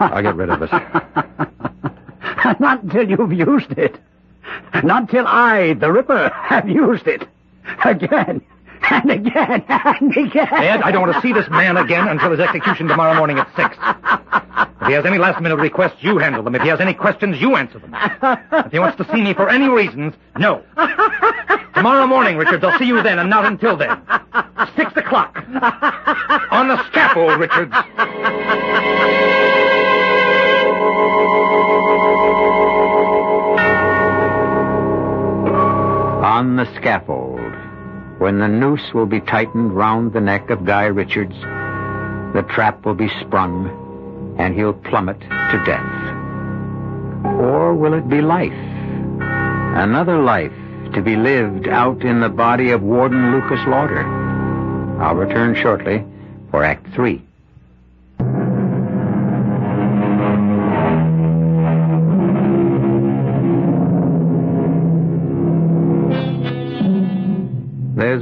I'll 0.00 0.22
get 0.22 0.34
rid 0.34 0.50
of 0.50 0.62
it. 0.62 0.70
Not 2.60 2.82
until 2.82 3.08
you've 3.08 3.32
used 3.32 3.72
it. 3.78 4.00
Not 4.82 5.08
till 5.08 5.26
I, 5.26 5.74
the 5.74 5.90
Ripper, 5.92 6.28
have 6.34 6.68
used 6.68 7.06
it. 7.06 7.28
Again. 7.84 8.42
And 8.90 9.10
again. 9.10 9.64
And 9.68 10.16
again. 10.16 10.48
Ed, 10.52 10.82
I 10.82 10.90
don't 10.90 11.02
want 11.02 11.14
to 11.14 11.20
see 11.20 11.32
this 11.32 11.48
man 11.48 11.76
again 11.76 12.08
until 12.08 12.30
his 12.30 12.40
execution 12.40 12.88
tomorrow 12.88 13.14
morning 13.14 13.38
at 13.38 13.48
six. 13.56 13.76
If 14.82 14.88
he 14.88 14.92
has 14.94 15.06
any 15.06 15.18
last 15.18 15.40
minute 15.40 15.56
requests, 15.56 16.02
you 16.02 16.18
handle 16.18 16.42
them. 16.42 16.54
If 16.54 16.62
he 16.62 16.68
has 16.68 16.80
any 16.80 16.94
questions, 16.94 17.40
you 17.40 17.56
answer 17.56 17.78
them. 17.78 17.94
If 17.94 18.72
he 18.72 18.78
wants 18.78 18.96
to 18.98 19.10
see 19.12 19.22
me 19.22 19.34
for 19.34 19.48
any 19.48 19.68
reasons, 19.68 20.14
no. 20.38 20.62
Tomorrow 21.74 22.06
morning, 22.06 22.36
Richards, 22.36 22.62
I'll 22.64 22.78
see 22.78 22.86
you 22.86 23.02
then, 23.02 23.18
and 23.18 23.30
not 23.30 23.44
until 23.44 23.76
then. 23.76 24.00
Six 24.76 24.96
o'clock. 24.96 25.36
On 26.50 26.68
the 26.68 26.82
scaffold, 26.90 27.38
Richards. 27.38 27.72
On 36.24 36.56
the 36.56 36.64
scaffold, 36.76 37.33
when 38.18 38.38
the 38.38 38.48
noose 38.48 38.94
will 38.94 39.06
be 39.06 39.20
tightened 39.20 39.74
round 39.74 40.12
the 40.12 40.20
neck 40.20 40.50
of 40.50 40.64
Guy 40.64 40.84
Richards, 40.84 41.34
the 42.34 42.46
trap 42.50 42.84
will 42.84 42.94
be 42.94 43.08
sprung, 43.20 44.36
and 44.38 44.54
he'll 44.54 44.72
plummet 44.72 45.20
to 45.20 45.62
death. 45.64 46.14
Or 47.24 47.74
will 47.74 47.94
it 47.94 48.08
be 48.08 48.20
life? 48.20 48.52
Another 48.52 50.22
life 50.22 50.52
to 50.94 51.02
be 51.02 51.16
lived 51.16 51.66
out 51.66 52.02
in 52.02 52.20
the 52.20 52.28
body 52.28 52.70
of 52.70 52.82
Warden 52.82 53.32
Lucas 53.32 53.60
Lauder. 53.66 54.06
I'll 55.02 55.16
return 55.16 55.56
shortly 55.56 56.04
for 56.50 56.62
Act 56.62 56.86
Three. 56.94 57.23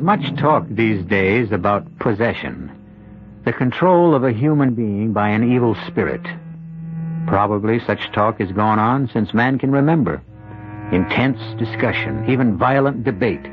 Much 0.03 0.35
talk 0.37 0.67
these 0.69 1.05
days 1.05 1.53
about 1.53 1.87
possession, 2.01 2.73
the 3.45 3.53
control 3.53 4.17
of 4.17 4.25
a 4.25 4.33
human 4.33 4.75
being 4.75 5.13
by 5.13 5.29
an 5.29 5.53
evil 5.53 5.77
spirit. 5.87 6.21
Probably 7.29 7.79
such 7.79 8.11
talk 8.11 8.41
has 8.41 8.51
gone 8.51 8.81
on 8.81 9.09
since 9.13 9.33
man 9.33 9.61
can 9.61 9.71
remember. 9.71 10.21
Intense 10.91 11.39
discussion, 11.57 12.29
even 12.29 12.59
violent 12.59 13.05
debate, 13.05 13.47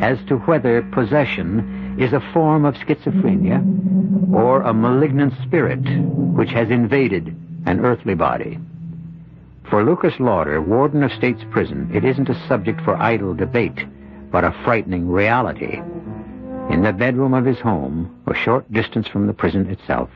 as 0.00 0.16
to 0.28 0.36
whether 0.36 0.80
possession 0.92 1.96
is 1.98 2.12
a 2.12 2.32
form 2.32 2.64
of 2.64 2.76
schizophrenia 2.76 4.32
or 4.32 4.62
a 4.62 4.72
malignant 4.72 5.34
spirit 5.42 5.82
which 6.36 6.50
has 6.50 6.70
invaded 6.70 7.34
an 7.66 7.80
earthly 7.80 8.14
body. 8.14 8.60
For 9.68 9.84
Lucas 9.84 10.14
Lauder, 10.20 10.62
warden 10.62 11.02
of 11.02 11.10
State's 11.10 11.42
Prison, 11.50 11.90
it 11.92 12.04
isn't 12.04 12.28
a 12.28 12.46
subject 12.46 12.80
for 12.82 12.94
idle 12.94 13.34
debate, 13.34 13.84
but 14.30 14.44
a 14.44 14.54
frightening 14.64 15.08
reality. 15.08 15.80
In 16.70 16.82
the 16.82 16.92
bedroom 16.92 17.34
of 17.34 17.44
his 17.44 17.58
home, 17.58 18.22
a 18.26 18.34
short 18.34 18.70
distance 18.72 19.08
from 19.08 19.26
the 19.26 19.32
prison 19.32 19.70
itself. 19.70 20.10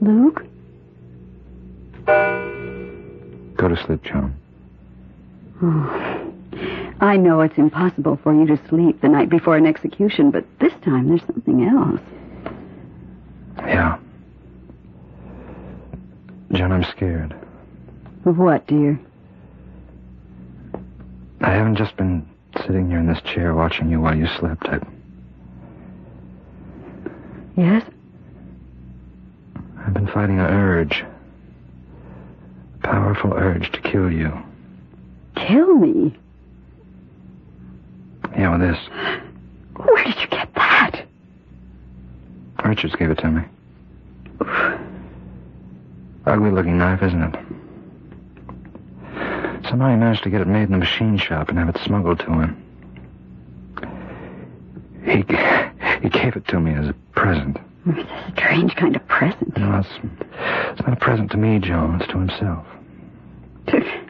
Luke? 0.00 0.44
Go 3.56 3.68
to 3.68 3.76
sleep, 3.86 4.02
Joan. 4.02 4.34
Oh. 5.62 6.20
I 7.00 7.16
know 7.16 7.40
it's 7.40 7.58
impossible 7.58 8.18
for 8.22 8.32
you 8.32 8.46
to 8.46 8.68
sleep 8.68 9.00
the 9.00 9.08
night 9.08 9.28
before 9.28 9.56
an 9.56 9.66
execution, 9.66 10.30
but 10.30 10.44
this 10.60 10.72
time 10.82 11.08
there's 11.08 11.24
something 11.26 11.64
else. 11.64 12.00
Yeah. 13.58 13.98
Joan, 16.52 16.72
I'm 16.72 16.84
scared. 16.84 17.34
Of 18.24 18.38
what, 18.38 18.66
dear? 18.66 18.98
I 21.64 21.68
haven't 21.68 21.82
just 21.82 21.96
been 21.96 22.28
sitting 22.66 22.90
here 22.90 22.98
in 22.98 23.06
this 23.06 23.22
chair 23.22 23.54
watching 23.54 23.88
you 23.88 23.98
while 23.98 24.14
you 24.14 24.26
slept. 24.38 24.66
I, 24.66 24.80
Yes? 27.56 27.82
I've 29.78 29.94
been 29.94 30.06
fighting 30.08 30.38
an 30.40 30.44
urge. 30.44 31.06
A 32.82 32.86
powerful 32.86 33.32
urge 33.32 33.72
to 33.72 33.80
kill 33.80 34.12
you. 34.12 34.30
Kill 35.36 35.76
me? 35.76 36.14
Yeah, 38.36 38.50
with 38.58 38.60
this. 38.60 38.78
Where 39.74 40.04
did 40.04 40.16
you 40.20 40.26
get 40.26 40.54
that? 40.56 41.06
Richards 42.62 42.94
gave 42.96 43.10
it 43.10 43.18
to 43.20 43.30
me. 43.30 43.42
Ugly 46.26 46.50
looking 46.50 46.76
knife, 46.76 47.02
isn't 47.02 47.22
it? 47.22 47.34
Somehow 49.74 49.90
he 49.90 49.96
managed 49.96 50.22
to 50.22 50.30
get 50.30 50.40
it 50.40 50.46
made 50.46 50.62
in 50.62 50.70
the 50.70 50.78
machine 50.78 51.18
shop 51.18 51.48
and 51.48 51.58
have 51.58 51.68
it 51.68 51.78
smuggled 51.84 52.20
to 52.20 52.26
him. 52.26 52.56
He, 55.04 55.16
he 56.00 56.08
gave 56.10 56.36
it 56.36 56.46
to 56.46 56.60
me 56.60 56.74
as 56.74 56.90
a 56.90 56.92
present. 57.16 57.56
It's 57.84 58.08
a 58.08 58.32
strange 58.36 58.76
kind 58.76 58.94
of 58.94 59.04
present. 59.08 59.58
No, 59.58 59.80
it's, 59.80 59.88
it's 60.70 60.80
not 60.82 60.92
a 60.92 60.96
present 61.00 61.32
to 61.32 61.36
me, 61.38 61.58
Joan. 61.58 62.00
It's 62.00 62.06
to 62.12 62.18
himself. 62.20 62.66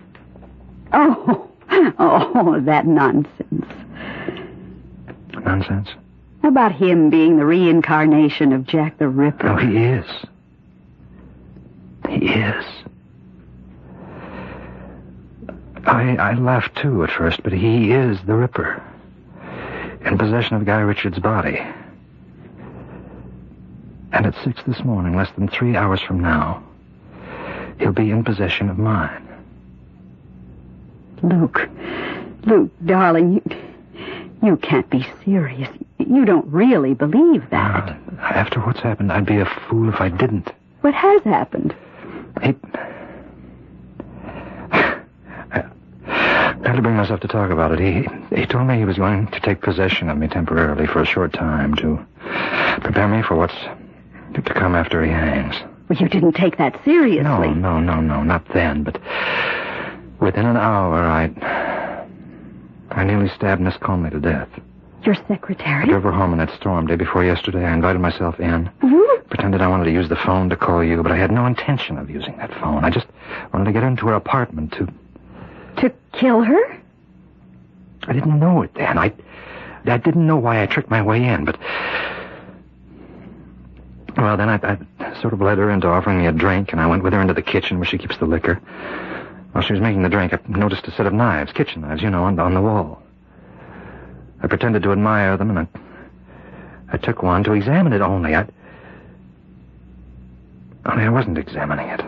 Oh, 0.93 1.51
oh, 1.99 2.61
that 2.61 2.87
nonsense. 2.87 3.67
Nonsense? 5.33 5.89
About 6.45 6.73
him 6.73 7.09
being 7.09 7.39
the 7.39 7.47
reincarnation 7.47 8.53
of 8.53 8.67
Jack 8.67 8.99
the 8.99 9.09
Ripper. 9.09 9.49
Oh, 9.49 9.57
he 9.57 9.79
is. 9.79 10.07
He 12.09 12.27
is. 12.27 12.65
I, 16.19 16.31
I 16.31 16.35
laughed 16.35 16.77
too 16.77 17.05
at 17.05 17.11
first, 17.11 17.43
but 17.43 17.53
he 17.53 17.93
is 17.93 18.19
the 18.27 18.35
Ripper. 18.35 18.83
In 20.05 20.19
possession 20.19 20.57
of 20.57 20.65
Guy 20.65 20.81
Richards' 20.81 21.19
body. 21.19 21.59
And 24.13 24.27
at 24.27 24.35
six 24.45 24.63
this 24.67 24.85
morning, 24.85 25.17
less 25.17 25.31
than 25.33 25.49
three 25.49 25.77
hours 25.77 26.01
from 26.01 26.21
now, 26.21 26.63
he'll 27.79 27.93
be 27.93 28.11
in 28.11 28.23
possession 28.23 28.69
of 28.69 28.79
mine. 28.79 29.27
Luke, 31.23 31.69
Luke, 32.45 32.71
darling, 32.85 33.35
you, 33.35 33.43
you 34.43 34.57
can't 34.59 34.89
be 34.91 35.07
serious. 35.25 35.71
You 35.99 36.25
don't 36.27 36.47
really 36.47 36.93
believe 36.95 37.49
that. 37.51 37.89
Uh, 37.89 38.21
after 38.21 38.61
what's 38.61 38.81
happened, 38.81 39.11
I'd 39.11 39.27
be 39.27 39.39
a 39.39 39.47
fool 39.69 39.89
if 39.89 40.01
I 40.01 40.11
didn't. 40.11 40.53
What 40.83 40.95
has 40.95 41.23
happened? 41.23 41.75
It. 42.43 42.57
I 45.51 46.54
had 46.69 46.77
to 46.77 46.83
bring 46.83 46.97
myself 46.97 47.21
to 47.21 47.29
talk 47.29 47.51
about 47.51 47.73
it. 47.73 47.79
He 47.81 48.37
he 48.37 48.47
told 48.47 48.67
me 48.67 48.79
he 48.79 48.85
was 48.85 48.97
going 48.97 49.27
to 49.29 49.41
take 49.41 49.61
possession 49.61 50.09
of 50.09 50.17
me 50.19 50.29
temporarily 50.29 50.87
for 50.87 51.01
a 51.01 51.07
short 51.07 51.33
time 51.33 51.75
to 51.77 52.05
prepare 52.81 53.09
me 53.09 53.23
for 53.23 53.35
what's 53.37 53.55
to 54.35 54.43
come 54.43 54.75
after 54.75 55.03
he 55.05 55.11
hangs. 55.11 55.57
Well, 55.89 55.99
you 55.99 56.09
didn't 56.09 56.33
take 56.33 56.57
that 56.59 56.83
seriously. 56.85 57.23
No, 57.23 57.53
no, 57.53 57.79
no, 57.81 58.01
no, 58.01 58.23
not 58.23 58.47
then. 58.55 58.83
But 58.83 59.01
within 60.21 60.47
an 60.47 60.57
hour, 60.57 60.95
I 60.99 62.07
I 62.91 63.05
nearly 63.05 63.29
stabbed 63.29 63.61
Miss 63.61 63.77
Conley 63.79 64.11
to 64.11 64.21
death. 64.21 64.49
Your 65.05 65.15
I 65.17 65.29
secretary? 65.29 65.87
drove 65.87 66.03
her 66.05 66.13
home 66.13 66.33
in 66.33 66.39
that 66.39 66.55
storm 66.59 66.87
day 66.87 66.97
before 66.97 67.25
yesterday. 67.25 67.65
I 67.65 67.75
invited 67.75 68.01
myself 68.01 68.41
in. 68.41 68.71
You? 68.83 69.23
Pretended 69.29 69.61
I 69.61 69.69
wanted 69.69 69.85
to 69.85 69.93
use 69.93 70.09
the 70.09 70.17
phone 70.17 70.49
to 70.51 70.57
call 70.57 70.83
you, 70.83 71.03
but 71.03 71.13
I 71.13 71.17
had 71.17 71.31
no 71.31 71.45
intention 71.47 71.99
of 71.99 72.09
using 72.09 72.37
that 72.39 72.51
phone. 72.61 72.85
I 72.85 72.91
just 72.91 73.07
wanted 73.53 73.67
to 73.67 73.73
get 73.73 73.83
into 73.83 74.07
her 74.07 74.15
apartment 74.15 74.73
to. 74.75 74.89
To 75.79 75.93
kill 76.13 76.43
her? 76.43 76.83
I 78.07 78.13
didn't 78.13 78.39
know 78.39 78.63
it 78.63 78.75
then. 78.75 78.99
I, 78.99 79.13
I 79.87 79.97
didn't 79.97 80.27
know 80.27 80.37
why 80.37 80.63
I 80.63 80.67
tricked 80.67 80.91
my 80.91 81.03
way 81.03 81.25
in, 81.25 81.45
but. 81.45 81.59
Well, 84.17 84.37
then 84.37 84.49
I, 84.49 84.61
I 84.63 85.21
sort 85.21 85.33
of 85.33 85.41
led 85.41 85.59
her 85.59 85.71
into 85.71 85.89
offering 85.89 86.19
me 86.19 86.27
a 86.27 86.33
drink, 86.33 86.73
and 86.73 86.81
I 86.81 86.87
went 86.87 87.03
with 87.03 87.13
her 87.13 87.21
into 87.21 87.35
the 87.35 87.43
kitchen 87.43 87.79
where 87.79 87.87
she 87.87 87.99
keeps 87.99 88.17
the 88.19 88.27
liquor. 88.27 88.61
While 89.53 89.63
she 89.63 89.73
was 89.73 89.83
making 89.83 90.03
the 90.03 90.09
drink, 90.09 90.33
I 90.33 90.39
noticed 90.49 90.87
a 90.87 90.93
set 90.93 91.07
of 91.07 91.13
knives, 91.13 91.53
kitchen 91.53 91.83
knives, 91.83 92.03
you 92.03 92.11
know, 92.11 92.25
on, 92.25 92.39
on 92.39 92.55
the 92.55 92.61
wall. 92.61 93.03
I 94.43 94.47
pretended 94.47 94.83
to 94.83 94.93
admire 94.93 95.37
them, 95.37 95.51
and 95.51 95.61
I, 95.61 95.69
I 96.93 96.97
took 96.99 97.23
one 97.23 97.45
to 97.45 97.53
examine 97.53 97.93
it 97.93 98.01
only. 98.01 98.35
I, 98.35 98.47
only 100.87 101.05
I 101.05 101.09
wasn't 101.09 101.39
examining 101.39 101.89
it. 101.89 102.01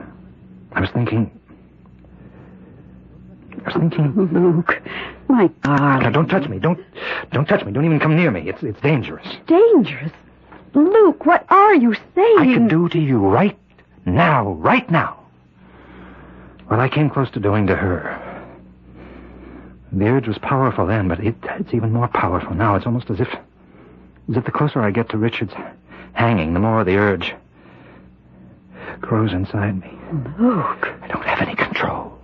I 0.72 0.81
was 0.81 0.90
thinking. 0.90 1.31
Was 3.66 3.74
thinking. 3.74 4.14
Luke, 4.33 4.81
my 5.29 5.50
ah, 5.64 5.98
Now, 5.98 6.11
don't 6.11 6.29
touch 6.29 6.48
me. 6.48 6.59
Don't, 6.59 6.79
don't 7.33 7.46
touch 7.46 7.64
me. 7.64 7.72
Don't 7.72 7.85
even 7.85 8.00
come 8.00 8.16
near 8.16 8.31
me. 8.31 8.48
It's, 8.48 8.62
it's 8.62 8.81
dangerous. 8.81 9.26
Dangerous. 9.46 10.12
Luke, 10.74 11.26
what 11.26 11.44
are 11.48 11.74
you 11.74 11.94
saying? 12.14 12.38
I 12.38 12.55
can 12.55 12.68
do 12.68 12.88
to 12.90 12.98
you 12.98 13.18
right 13.18 13.59
now, 14.05 14.50
right 14.52 14.88
now. 14.90 15.20
What 16.68 16.81
I 16.81 16.88
came 16.88 17.11
close 17.11 17.31
to 17.33 17.40
doing 17.40 17.66
to 17.68 17.76
her. 17.76 18.22
The 19.92 20.07
urge 20.07 20.29
was 20.29 20.38
powerful 20.38 20.87
then, 20.87 21.09
but 21.09 21.20
it, 21.20 21.37
it's 21.42 21.72
even 21.72 21.92
more 21.92 22.09
powerful 22.09 22.55
now. 22.55 22.74
It's 22.74 22.87
almost 22.87 23.09
as 23.11 23.20
if, 23.20 23.29
as 23.29 24.37
if 24.37 24.44
the 24.44 24.50
closer 24.50 24.81
I 24.81 24.90
get 24.90 25.09
to 25.11 25.18
Richard's 25.18 25.55
hanging, 26.12 26.55
the 26.55 26.61
more 26.61 26.85
the 26.85 26.96
urge 26.96 27.35
grows 29.00 29.33
inside 29.33 29.81
me. 29.81 29.90
Luke. 30.38 30.88
I 31.02 31.09
don't 31.09 31.24
have 31.24 31.40
any 31.40 31.55
control. 31.55 32.15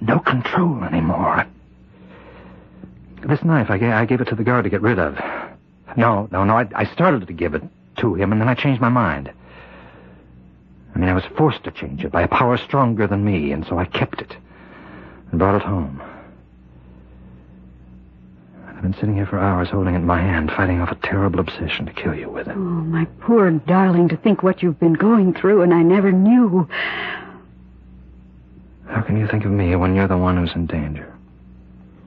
No 0.00 0.18
control 0.20 0.82
anymore. 0.84 1.46
This 3.26 3.42
knife, 3.42 3.70
I 3.70 3.78
gave, 3.78 3.90
I 3.90 4.04
gave 4.04 4.20
it 4.20 4.28
to 4.28 4.34
the 4.34 4.44
guard 4.44 4.64
to 4.64 4.70
get 4.70 4.80
rid 4.80 4.98
of. 4.98 5.18
No, 5.96 6.28
no, 6.30 6.44
no, 6.44 6.56
I, 6.56 6.68
I 6.74 6.84
started 6.92 7.26
to 7.26 7.32
give 7.32 7.54
it 7.54 7.62
to 7.98 8.14
him, 8.14 8.32
and 8.32 8.40
then 8.40 8.48
I 8.48 8.54
changed 8.54 8.80
my 8.80 8.88
mind. 8.88 9.32
I 10.94 10.98
mean, 10.98 11.08
I 11.08 11.14
was 11.14 11.24
forced 11.36 11.64
to 11.64 11.70
change 11.70 12.04
it 12.04 12.12
by 12.12 12.22
a 12.22 12.28
power 12.28 12.56
stronger 12.56 13.06
than 13.06 13.24
me, 13.24 13.52
and 13.52 13.66
so 13.66 13.78
I 13.78 13.84
kept 13.84 14.20
it 14.20 14.36
and 15.30 15.38
brought 15.38 15.56
it 15.56 15.62
home. 15.62 16.02
I've 18.66 18.82
been 18.82 18.94
sitting 18.94 19.16
here 19.16 19.26
for 19.26 19.40
hours 19.40 19.68
holding 19.70 19.94
it 19.94 19.98
in 19.98 20.06
my 20.06 20.20
hand, 20.20 20.52
fighting 20.52 20.80
off 20.80 20.92
a 20.92 20.94
terrible 20.94 21.40
obsession 21.40 21.86
to 21.86 21.92
kill 21.92 22.14
you 22.14 22.30
with 22.30 22.46
it. 22.46 22.54
Oh, 22.56 22.60
my 22.60 23.06
poor 23.20 23.50
darling, 23.50 24.08
to 24.10 24.16
think 24.16 24.44
what 24.44 24.62
you've 24.62 24.78
been 24.78 24.94
going 24.94 25.34
through, 25.34 25.62
and 25.62 25.74
I 25.74 25.82
never 25.82 26.12
knew. 26.12 26.68
How 28.88 29.02
can 29.02 29.18
you 29.18 29.26
think 29.26 29.44
of 29.44 29.50
me 29.50 29.76
when 29.76 29.94
you're 29.94 30.08
the 30.08 30.16
one 30.16 30.36
who's 30.36 30.54
in 30.54 30.66
danger? 30.66 31.14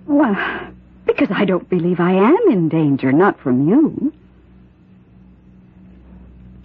Well, 0.08 0.36
because 1.06 1.30
I 1.32 1.46
don't 1.46 1.70
believe 1.70 2.00
I 2.00 2.14
am 2.14 2.40
in 2.50 2.70
danger, 2.70 3.12
not 3.12 3.40
from 3.40 3.70
you. 3.70 4.14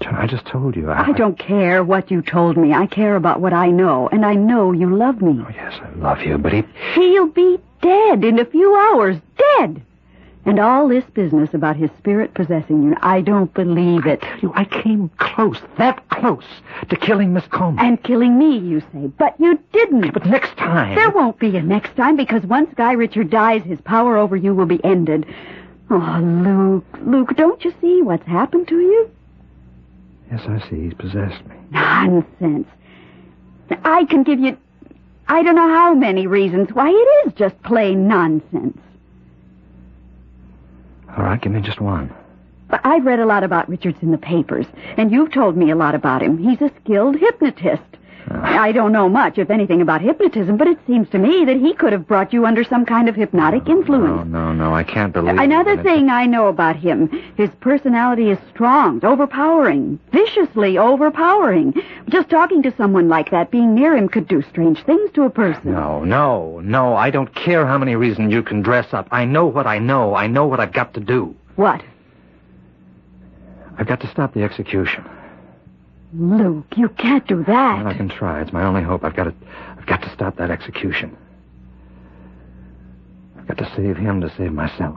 I 0.08 0.26
just 0.26 0.46
told 0.46 0.76
you. 0.76 0.90
I, 0.90 1.08
I 1.08 1.12
don't 1.12 1.38
care 1.38 1.82
what 1.82 2.10
you 2.10 2.22
told 2.22 2.56
me. 2.56 2.72
I 2.72 2.86
care 2.86 3.16
about 3.16 3.40
what 3.40 3.52
I 3.52 3.68
know, 3.68 4.08
and 4.10 4.24
I 4.24 4.34
know 4.34 4.72
you 4.72 4.94
love 4.94 5.20
me. 5.20 5.42
Oh, 5.44 5.50
yes, 5.50 5.74
I 5.82 5.90
love 5.98 6.20
you, 6.20 6.38
but 6.38 6.52
he... 6.52 6.64
He'll 6.94 7.28
be 7.28 7.58
dead 7.82 8.24
in 8.24 8.38
a 8.38 8.44
few 8.44 8.74
hours. 8.76 9.16
Dead! 9.36 9.82
And 10.46 10.60
all 10.60 10.88
this 10.88 11.04
business 11.12 11.52
about 11.54 11.74
his 11.74 11.90
spirit 11.98 12.32
possessing 12.34 12.84
you, 12.84 12.96
I 13.02 13.20
don't 13.20 13.52
believe 13.52 14.06
it. 14.06 14.22
tell 14.22 14.38
you, 14.38 14.52
I 14.54 14.64
came 14.64 15.10
close, 15.18 15.60
that 15.76 16.08
close, 16.08 16.46
to 16.88 16.96
killing 16.96 17.34
Miss 17.34 17.46
Coleman. 17.48 17.84
And 17.84 18.02
killing 18.02 18.38
me, 18.38 18.56
you 18.56 18.80
say. 18.92 19.08
But 19.18 19.34
you 19.40 19.58
didn't. 19.72 20.12
But 20.12 20.24
next 20.24 20.56
time... 20.56 20.94
There 20.94 21.10
won't 21.10 21.40
be 21.40 21.56
a 21.56 21.62
next 21.62 21.96
time 21.96 22.16
because 22.16 22.44
once 22.44 22.72
Guy 22.76 22.92
Richard 22.92 23.28
dies, 23.28 23.64
his 23.64 23.80
power 23.80 24.16
over 24.16 24.36
you 24.36 24.54
will 24.54 24.66
be 24.66 24.82
ended. 24.84 25.26
Oh, 25.90 26.20
Luke, 26.22 26.84
Luke, 27.04 27.36
don't 27.36 27.64
you 27.64 27.74
see 27.80 28.02
what's 28.02 28.26
happened 28.26 28.68
to 28.68 28.78
you? 28.78 29.10
Yes, 30.30 30.42
I 30.48 30.60
see. 30.70 30.84
He's 30.84 30.94
possessed 30.94 31.44
me. 31.46 31.56
Nonsense. 31.70 32.68
I 33.84 34.04
can 34.04 34.22
give 34.22 34.38
you 34.38 34.56
I 35.28 35.42
don't 35.42 35.56
know 35.56 35.68
how 35.68 35.92
many 35.94 36.26
reasons 36.26 36.68
why 36.72 36.88
it 36.90 37.26
is 37.26 37.32
just 37.34 37.60
plain 37.64 38.06
nonsense. 38.06 38.78
All 41.16 41.24
right, 41.24 41.40
give 41.40 41.52
me 41.52 41.60
just 41.62 41.80
one. 41.80 42.14
But 42.68 42.80
I've 42.84 43.06
read 43.06 43.20
a 43.20 43.26
lot 43.26 43.44
about 43.44 43.68
Richards 43.68 43.98
in 44.02 44.10
the 44.10 44.18
papers, 44.18 44.66
and 44.96 45.10
you've 45.10 45.32
told 45.32 45.56
me 45.56 45.70
a 45.70 45.76
lot 45.76 45.94
about 45.94 46.22
him. 46.22 46.36
He's 46.36 46.60
a 46.60 46.70
skilled 46.82 47.16
hypnotist. 47.16 47.95
Uh, 48.30 48.38
I 48.42 48.72
don't 48.72 48.92
know 48.92 49.08
much, 49.08 49.38
if 49.38 49.50
anything, 49.50 49.80
about 49.80 50.00
hypnotism, 50.00 50.56
but 50.56 50.66
it 50.66 50.78
seems 50.86 51.08
to 51.10 51.18
me 51.18 51.44
that 51.44 51.56
he 51.56 51.74
could 51.74 51.92
have 51.92 52.06
brought 52.06 52.32
you 52.32 52.44
under 52.46 52.64
some 52.64 52.84
kind 52.84 53.08
of 53.08 53.14
hypnotic 53.14 53.68
influence. 53.68 54.26
No, 54.28 54.52
no, 54.52 54.52
no, 54.52 54.74
I 54.74 54.82
can't 54.82 55.12
believe 55.12 55.38
Another 55.38 55.72
it. 55.72 55.82
thing 55.82 56.10
I 56.10 56.26
know 56.26 56.48
about 56.48 56.76
him, 56.76 57.08
his 57.36 57.50
personality 57.60 58.30
is 58.30 58.38
strong, 58.52 59.04
overpowering, 59.04 60.00
viciously 60.12 60.76
overpowering. 60.78 61.74
Just 62.08 62.28
talking 62.28 62.62
to 62.62 62.74
someone 62.76 63.08
like 63.08 63.30
that, 63.30 63.50
being 63.50 63.74
near 63.74 63.96
him, 63.96 64.08
could 64.08 64.26
do 64.26 64.42
strange 64.50 64.82
things 64.84 65.10
to 65.14 65.22
a 65.22 65.30
person. 65.30 65.72
No, 65.72 66.02
no, 66.04 66.60
no. 66.60 66.96
I 66.96 67.10
don't 67.10 67.32
care 67.34 67.66
how 67.66 67.78
many 67.78 67.94
reasons 67.94 68.32
you 68.32 68.42
can 68.42 68.62
dress 68.62 68.92
up. 68.92 69.06
I 69.12 69.24
know 69.24 69.46
what 69.46 69.66
I 69.66 69.78
know. 69.78 70.14
I 70.14 70.26
know 70.26 70.46
what 70.46 70.58
I've 70.60 70.72
got 70.72 70.94
to 70.94 71.00
do. 71.00 71.34
What? 71.56 71.82
I've 73.78 73.86
got 73.86 74.00
to 74.00 74.10
stop 74.10 74.34
the 74.34 74.42
execution. 74.42 75.04
Luke, 76.14 76.66
you 76.76 76.88
can't 76.90 77.26
do 77.26 77.42
that. 77.44 77.78
Well, 77.78 77.86
I 77.88 77.94
can 77.94 78.08
try. 78.08 78.40
It's 78.40 78.52
my 78.52 78.64
only 78.64 78.82
hope. 78.82 79.04
I've 79.04 79.16
got 79.16 79.24
to, 79.24 79.34
I've 79.76 79.86
got 79.86 80.02
to 80.02 80.10
stop 80.12 80.36
that 80.36 80.50
execution. 80.50 81.16
I've 83.38 83.46
got 83.48 83.58
to 83.58 83.70
save 83.76 83.96
him 83.96 84.20
to 84.20 84.32
save 84.36 84.52
myself. 84.52 84.96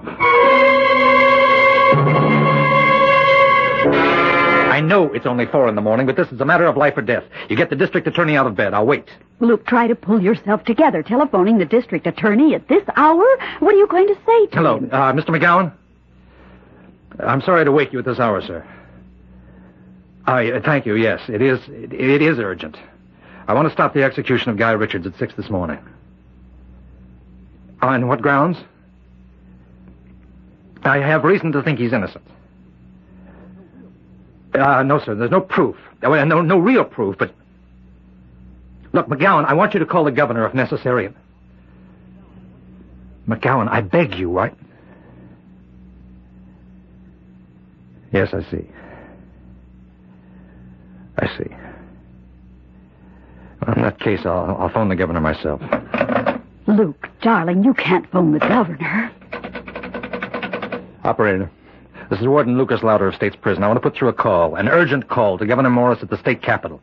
I 4.72 4.82
know 4.82 5.12
it's 5.14 5.26
only 5.26 5.46
four 5.48 5.68
in 5.68 5.76
the 5.76 5.82
morning, 5.82 6.06
but 6.06 6.16
this 6.16 6.32
is 6.32 6.40
a 6.40 6.46
matter 6.46 6.66
of 6.66 6.78
life 6.78 6.96
or 6.96 7.02
death. 7.02 7.24
You 7.50 7.56
get 7.58 7.70
the 7.70 7.76
district 7.76 8.08
attorney 8.08 8.38
out 8.38 8.48
of 8.48 8.56
bed. 8.56 8.74
I'll 8.74 8.86
wait. 8.86 9.10
Luke, 9.40 9.66
try 9.66 9.88
to 9.88 9.96
pull 9.96 10.22
yourself 10.22 10.64
together. 10.64 11.04
Telephoning 11.04 11.58
the 11.58 11.66
district 11.66 12.08
attorney 12.08 12.54
at 12.56 12.68
this 12.70 12.84
hour? 12.96 13.26
What 13.60 13.74
are 13.74 13.78
you 13.78 13.88
going 13.88 14.08
to 14.08 14.16
say 14.26 14.46
to 14.48 14.56
Hello, 14.56 14.78
him? 14.78 14.90
uh, 14.92 15.12
Mr. 15.14 15.30
McGowan. 15.30 15.74
I'm 17.20 17.42
sorry 17.42 17.66
to 17.66 17.72
wake 17.72 17.92
you 17.92 18.00
at 18.00 18.06
this 18.06 18.20
hour, 18.20 18.42
sir. 18.42 18.66
I 20.30 20.52
uh, 20.52 20.62
thank 20.62 20.86
you. 20.86 20.94
Yes, 20.94 21.22
it 21.28 21.42
is. 21.42 21.60
It, 21.68 21.92
it 21.92 22.22
is 22.22 22.38
urgent. 22.38 22.78
I 23.48 23.54
want 23.54 23.68
to 23.68 23.74
stop 23.74 23.96
the 23.96 24.04
execution 24.04 24.52
of 24.52 24.58
Guy 24.58 24.72
Richards 24.74 25.08
at 25.08 25.18
six 25.18 25.34
this 25.34 25.50
morning. 25.50 25.80
On 27.82 28.08
what 28.08 28.22
grounds? 28.22 28.58
I 30.84 30.98
have 30.98 31.24
reason 31.24 31.52
to 31.54 31.64
think 31.64 31.80
he's 31.80 31.94
innocent. 31.94 32.24
Uh, 34.54 34.84
no, 34.84 35.00
sir. 35.00 35.16
There's 35.16 35.32
no 35.32 35.42
proof. 35.42 35.76
Well, 36.04 36.24
No, 36.28 36.42
no 36.42 36.60
real 36.60 36.86
proof. 36.86 37.18
But 37.18 37.34
look, 38.94 39.08
McGowan, 39.08 39.46
I 39.46 39.54
want 39.54 39.74
you 39.74 39.80
to 39.80 39.86
call 39.88 40.04
the 40.04 40.12
governor 40.12 40.46
if 40.46 40.54
necessary. 40.54 41.12
McGowan, 43.28 43.68
I 43.68 43.82
beg 43.82 44.14
you, 44.14 44.30
right? 44.32 44.54
Yes, 48.12 48.32
I 48.32 48.44
see. 48.52 48.68
I 51.22 51.28
see. 51.38 51.50
Well, 53.66 53.76
in 53.76 53.82
that 53.84 54.00
case, 54.00 54.22
I'll, 54.26 54.56
I'll 54.60 54.70
phone 54.70 54.90
the 54.90 54.96
governor 54.96 55.20
myself. 55.20 55.62
Luke, 56.68 57.08
darling, 57.22 57.64
you 57.64 57.74
can't 57.74 58.10
phone 58.12 58.32
the 58.32 58.40
governor. 58.40 59.12
Operator, 61.04 61.52
this 62.10 62.20
is 62.20 62.28
Warden 62.28 62.58
Lucas 62.58 62.84
Lauder 62.84 63.08
of 63.08 63.16
State's 63.16 63.36
Prison. 63.36 63.64
I 63.64 63.68
want 63.68 63.78
to 63.78 63.82
put 63.82 63.98
through 63.98 64.10
a 64.10 64.14
call, 64.14 64.56
an 64.56 64.68
urgent 64.70 65.10
call 65.10 65.38
to 65.40 65.46
Governor 65.46 65.70
Morris 65.72 66.00
at 66.02 66.10
the 66.10 66.18
state 66.18 66.42
capitol. 66.42 66.80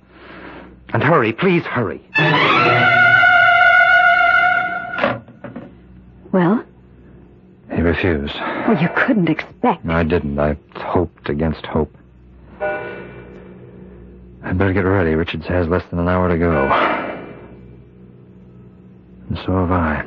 And 0.92 1.02
hurry, 1.02 1.32
please 1.32 1.62
hurry. 1.64 2.02
Well, 6.32 6.64
He 7.74 7.80
refused. 7.80 8.34
well, 8.34 8.80
you 8.80 8.88
couldn't 8.96 9.28
expect. 9.28 9.84
No, 9.84 9.94
I 9.94 10.02
didn't. 10.02 10.38
I 10.38 10.56
hoped 10.74 11.28
against 11.30 11.64
hope. 11.66 11.94
I'd 14.46 14.56
better 14.56 14.72
get 14.72 14.82
ready. 14.82 15.16
Richards 15.16 15.44
has 15.48 15.66
less 15.66 15.82
than 15.90 15.98
an 15.98 16.08
hour 16.08 16.28
to 16.28 16.38
go. 16.38 16.66
And 19.28 19.36
so 19.44 19.52
have 19.52 19.72
I. 19.72 20.04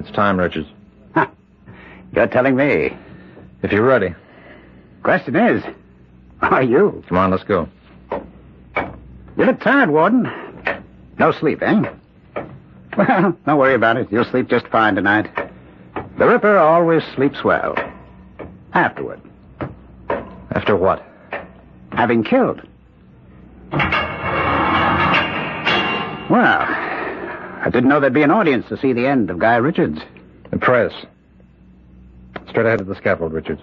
It's 0.00 0.10
time, 0.10 0.40
Richards. 0.40 0.68
You're 2.12 2.26
telling 2.26 2.56
me. 2.56 2.96
If 3.62 3.70
you're 3.70 3.86
ready. 3.86 4.12
Question 5.04 5.36
is, 5.36 5.62
are 6.42 6.64
you? 6.64 7.04
Come 7.08 7.18
on, 7.18 7.30
let's 7.30 7.44
go. 7.44 7.68
You 9.36 9.44
look 9.44 9.60
tired, 9.60 9.90
Warden. 9.90 10.28
No 11.16 11.30
sleep, 11.30 11.62
eh? 11.62 11.82
Well, 12.96 13.36
don't 13.46 13.58
worry 13.58 13.74
about 13.74 13.96
it. 13.98 14.10
You'll 14.10 14.24
sleep 14.24 14.48
just 14.48 14.66
fine 14.66 14.96
tonight. 14.96 15.47
The 16.18 16.26
Ripper 16.26 16.58
always 16.58 17.04
sleeps 17.14 17.44
well. 17.44 17.76
Afterward. 18.74 19.20
After 20.50 20.74
what? 20.74 21.04
Having 21.92 22.24
killed. 22.24 22.60
Well, 26.30 26.60
I 26.60 27.70
didn't 27.72 27.88
know 27.88 28.00
there'd 28.00 28.12
be 28.12 28.22
an 28.22 28.32
audience 28.32 28.66
to 28.68 28.76
see 28.76 28.92
the 28.92 29.06
end 29.06 29.30
of 29.30 29.38
Guy 29.38 29.56
Richards. 29.56 30.00
The 30.50 30.58
press. 30.58 30.92
Straight 32.48 32.66
ahead 32.66 32.80
to 32.80 32.84
the 32.84 32.96
scaffold, 32.96 33.32
Richards. 33.32 33.62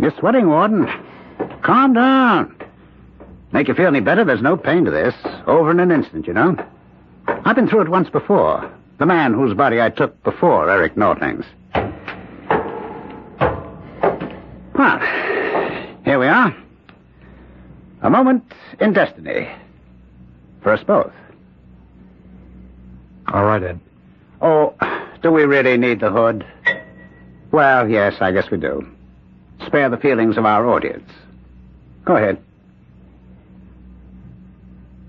You're 0.00 0.14
sweating, 0.18 0.48
Warden. 0.48 0.88
Calm 1.62 1.92
down. 1.92 2.56
Make 3.52 3.68
you 3.68 3.74
feel 3.74 3.86
any 3.86 4.00
better, 4.00 4.24
there's 4.24 4.42
no 4.42 4.56
pain 4.56 4.84
to 4.84 4.90
this. 4.90 5.14
Over 5.46 5.70
in 5.70 5.78
an 5.80 5.92
instant, 5.92 6.26
you 6.26 6.32
know. 6.32 6.56
I've 7.28 7.56
been 7.56 7.68
through 7.68 7.82
it 7.82 7.88
once 7.88 8.10
before. 8.10 8.70
The 8.98 9.06
man 9.06 9.32
whose 9.32 9.54
body 9.54 9.80
I 9.80 9.90
took 9.90 10.22
before 10.24 10.68
Eric 10.68 10.96
Nortling's. 10.96 11.44
Well, 14.74 14.98
here 16.04 16.18
we 16.18 16.26
are. 16.26 16.56
A 18.02 18.10
moment 18.10 18.52
in 18.80 18.92
destiny. 18.92 19.48
For 20.62 20.72
us 20.72 20.82
both. 20.84 21.12
All 23.32 23.44
right, 23.44 23.62
Ed. 23.62 23.80
Oh, 24.40 24.74
do 25.22 25.30
we 25.30 25.44
really 25.44 25.76
need 25.76 26.00
the 26.00 26.10
hood? 26.10 26.44
Well, 27.52 27.88
yes, 27.88 28.14
I 28.20 28.32
guess 28.32 28.50
we 28.50 28.58
do. 28.58 28.86
Spare 29.66 29.90
the 29.90 29.96
feelings 29.96 30.36
of 30.36 30.44
our 30.44 30.66
audience. 30.68 31.08
Go 32.04 32.16
ahead. 32.16 32.38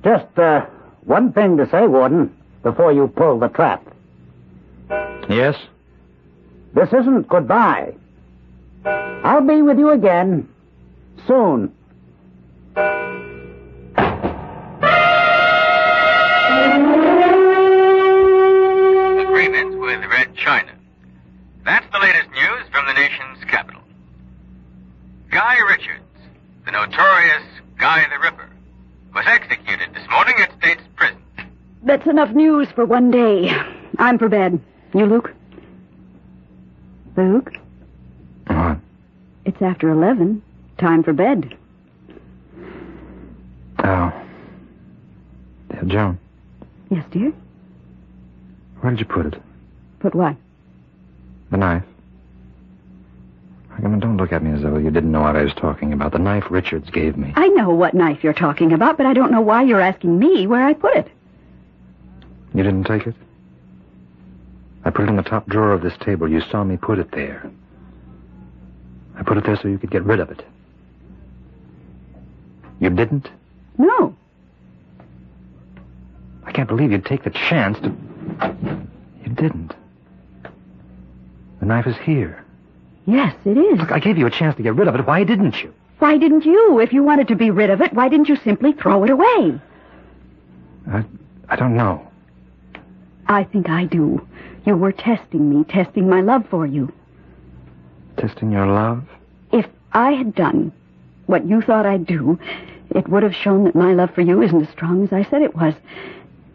Just, 0.03 0.37
uh, 0.37 0.65
one 1.05 1.33
thing 1.33 1.57
to 1.57 1.69
say, 1.69 1.87
Warden, 1.87 2.35
before 2.63 2.91
you 2.91 3.07
pull 3.07 3.39
the 3.39 3.47
trap. 3.49 3.83
Yes? 5.29 5.55
This 6.73 6.89
isn't 6.89 7.27
goodbye. 7.27 7.93
I'll 8.85 9.45
be 9.45 9.61
with 9.61 9.77
you 9.77 9.89
again. 9.91 10.47
Soon. 11.27 11.73
Agreement 19.19 19.79
with 19.79 19.99
Red 20.09 20.35
China. 20.35 20.73
That's 21.65 21.85
the 21.91 21.99
latest 21.99 22.29
news 22.31 22.65
from 22.71 22.85
the 22.87 22.93
nation's 22.93 23.43
capital. 23.49 23.81
Guy 25.29 25.57
Richards, 25.67 26.03
the 26.65 26.71
notorious 26.71 27.43
Guy 27.77 28.05
the 28.11 28.19
Ripper, 28.19 28.49
was 29.13 29.25
executed 29.27 29.93
this 29.93 30.07
morning 30.09 30.35
at 30.39 30.51
State's 30.59 30.83
Prison. 30.95 31.21
That's 31.89 32.05
enough 32.05 32.29
news 32.35 32.67
for 32.75 32.85
one 32.85 33.09
day. 33.09 33.49
I'm 33.97 34.19
for 34.19 34.29
bed. 34.29 34.61
You, 34.93 35.07
Luke? 35.07 35.33
Luke? 37.17 37.51
What? 38.45 38.77
It's 39.45 39.59
after 39.59 39.89
11. 39.89 40.39
Time 40.77 41.01
for 41.01 41.13
bed. 41.13 41.57
Oh. 43.83 44.13
Yeah, 45.73 45.83
Joan, 45.87 46.19
Yes, 46.91 47.03
dear? 47.09 47.33
where 48.81 48.91
did 48.91 48.99
you 48.99 49.05
put 49.07 49.25
it? 49.25 49.41
Put 49.99 50.13
what? 50.13 50.35
The 51.49 51.57
knife. 51.57 51.83
I 53.75 53.81
mean, 53.81 53.99
don't 53.99 54.17
look 54.17 54.31
at 54.31 54.43
me 54.43 54.51
as 54.51 54.61
though 54.61 54.77
you 54.77 54.91
didn't 54.91 55.11
know 55.11 55.21
what 55.21 55.35
I 55.35 55.41
was 55.41 55.53
talking 55.55 55.91
about. 55.91 56.11
The 56.11 56.19
knife 56.19 56.51
Richards 56.51 56.91
gave 56.91 57.17
me. 57.17 57.33
I 57.35 57.47
know 57.47 57.71
what 57.71 57.95
knife 57.95 58.23
you're 58.23 58.33
talking 58.33 58.73
about, 58.73 58.95
but 58.95 59.07
I 59.07 59.13
don't 59.13 59.31
know 59.31 59.41
why 59.41 59.63
you're 59.63 59.81
asking 59.81 60.19
me 60.19 60.45
where 60.45 60.67
I 60.67 60.73
put 60.75 60.95
it. 60.95 61.07
You 62.53 62.63
didn't 62.63 62.85
take 62.85 63.05
it? 63.07 63.15
I 64.83 64.89
put 64.89 65.05
it 65.05 65.09
in 65.09 65.17
the 65.17 65.23
top 65.23 65.47
drawer 65.47 65.73
of 65.73 65.81
this 65.81 65.93
table. 65.99 66.27
You 66.29 66.41
saw 66.41 66.63
me 66.63 66.77
put 66.77 66.99
it 66.99 67.11
there. 67.11 67.49
I 69.17 69.23
put 69.23 69.37
it 69.37 69.43
there 69.43 69.57
so 69.61 69.67
you 69.67 69.77
could 69.77 69.91
get 69.91 70.03
rid 70.03 70.19
of 70.19 70.31
it. 70.31 70.43
You 72.79 72.89
didn't? 72.89 73.29
No. 73.77 74.15
I 76.45 76.51
can't 76.51 76.67
believe 76.67 76.91
you'd 76.91 77.05
take 77.05 77.23
the 77.23 77.29
chance 77.29 77.77
to. 77.79 77.89
You 79.23 79.29
didn't. 79.33 79.73
The 81.59 81.65
knife 81.65 81.87
is 81.87 81.97
here. 81.97 82.43
Yes, 83.05 83.35
it 83.45 83.57
is. 83.57 83.79
Look, 83.79 83.91
I 83.91 83.99
gave 83.99 84.17
you 84.17 84.25
a 84.25 84.31
chance 84.31 84.55
to 84.55 84.63
get 84.63 84.75
rid 84.75 84.87
of 84.87 84.95
it. 84.95 85.05
Why 85.05 85.23
didn't 85.23 85.61
you? 85.61 85.73
Why 85.99 86.17
didn't 86.17 86.45
you? 86.45 86.79
If 86.79 86.93
you 86.93 87.03
wanted 87.03 87.27
to 87.27 87.35
be 87.35 87.51
rid 87.51 87.69
of 87.69 87.81
it, 87.81 87.93
why 87.93 88.07
didn't 88.07 88.29
you 88.29 88.37
simply 88.37 88.71
throw 88.71 89.03
it 89.03 89.09
away? 89.09 89.59
I, 90.89 91.03
I 91.49 91.55
don't 91.57 91.75
know. 91.75 92.08
I 93.29 93.43
think 93.43 93.69
I 93.69 93.85
do. 93.85 94.27
You 94.65 94.75
were 94.75 94.91
testing 94.91 95.49
me, 95.49 95.63
testing 95.63 96.09
my 96.09 96.21
love 96.21 96.45
for 96.49 96.65
you. 96.65 96.91
Testing 98.17 98.51
your 98.51 98.65
love? 98.65 99.03
If 99.53 99.67
I 99.93 100.11
had 100.11 100.33
done 100.35 100.73
what 101.27 101.45
you 101.47 101.61
thought 101.61 101.85
I'd 101.85 102.07
do, 102.07 102.39
it 102.89 103.07
would 103.07 103.21
have 103.21 103.35
shown 103.35 103.65
that 103.65 103.75
my 103.75 103.93
love 103.93 104.09
for 104.15 104.21
you 104.21 104.41
isn't 104.41 104.63
as 104.63 104.69
strong 104.69 105.03
as 105.03 105.13
I 105.13 105.23
said 105.29 105.43
it 105.43 105.55
was. 105.55 105.75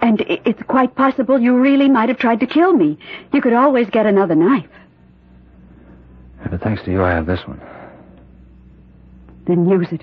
And 0.01 0.21
it's 0.29 0.63
quite 0.65 0.97
possible 0.97 1.41
you 1.41 1.57
really 1.57 1.89
might 1.89 2.09
have 2.09 2.19
tried 2.19 2.41
to 2.41 2.47
kill 2.47 2.73
me. 2.73 2.99
You 3.33 3.41
could 3.41 3.55
always 3.55 3.89
get 3.89 4.05
another 4.05 4.35
knife. 4.35 4.69
Yeah, 6.41 6.49
but 6.49 6.61
thanks 6.61 6.83
to 6.83 6.91
you, 6.91 7.03
I 7.03 7.11
have 7.11 7.27
this 7.27 7.47
one. 7.47 7.61
Then 9.47 9.69
use 9.69 9.89
it, 9.93 10.03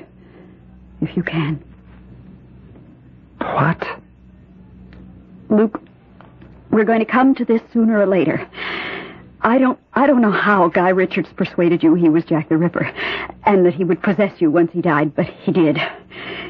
if 1.01 1.15
you 1.17 1.21
can. 1.21 1.61
What? 3.39 3.85
Luke, 5.49 5.81
we're 6.71 6.85
going 6.85 6.99
to 6.99 7.05
come 7.05 7.35
to 7.35 7.45
this 7.45 7.61
sooner 7.73 7.99
or 7.99 8.05
later. 8.05 8.49
I 9.43 9.57
don't 9.57 9.79
I 9.93 10.05
don't 10.05 10.21
know 10.21 10.31
how 10.31 10.67
Guy 10.67 10.89
Richards 10.89 11.29
persuaded 11.35 11.81
you 11.81 11.95
he 11.95 12.09
was 12.09 12.23
Jack 12.25 12.49
the 12.49 12.57
Ripper 12.57 12.91
and 13.45 13.65
that 13.65 13.73
he 13.73 13.83
would 13.83 14.01
possess 14.01 14.39
you 14.39 14.51
once 14.51 14.71
he 14.71 14.81
died, 14.81 15.15
but 15.15 15.25
he 15.25 15.51
did. 15.51 15.79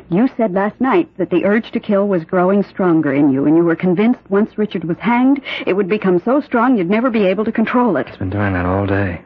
You 0.09 0.29
said 0.35 0.53
last 0.53 0.79
night 0.81 1.09
that 1.17 1.29
the 1.29 1.45
urge 1.45 1.71
to 1.71 1.79
kill 1.79 2.07
was 2.09 2.25
growing 2.25 2.63
stronger 2.63 3.13
in 3.13 3.31
you, 3.31 3.45
and 3.45 3.55
you 3.55 3.63
were 3.63 3.77
convinced 3.77 4.19
once 4.29 4.57
Richard 4.57 4.83
was 4.83 4.97
hanged, 4.97 5.41
it 5.65 5.71
would 5.73 5.87
become 5.87 6.21
so 6.25 6.41
strong 6.41 6.77
you'd 6.77 6.89
never 6.89 7.09
be 7.09 7.25
able 7.25 7.45
to 7.45 7.51
control 7.51 7.95
it. 7.95 8.07
It's 8.07 8.17
been 8.17 8.29
doing 8.29 8.51
that 8.51 8.65
all 8.65 8.85
day. 8.85 9.21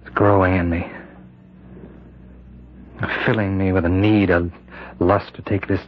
It's 0.00 0.12
growing 0.14 0.56
in 0.56 0.68
me. 0.68 0.90
Filling 3.24 3.56
me 3.56 3.70
with 3.70 3.84
a 3.84 3.88
need, 3.88 4.30
a 4.30 4.50
lust 4.98 5.34
to 5.34 5.42
take 5.42 5.68
this 5.68 5.82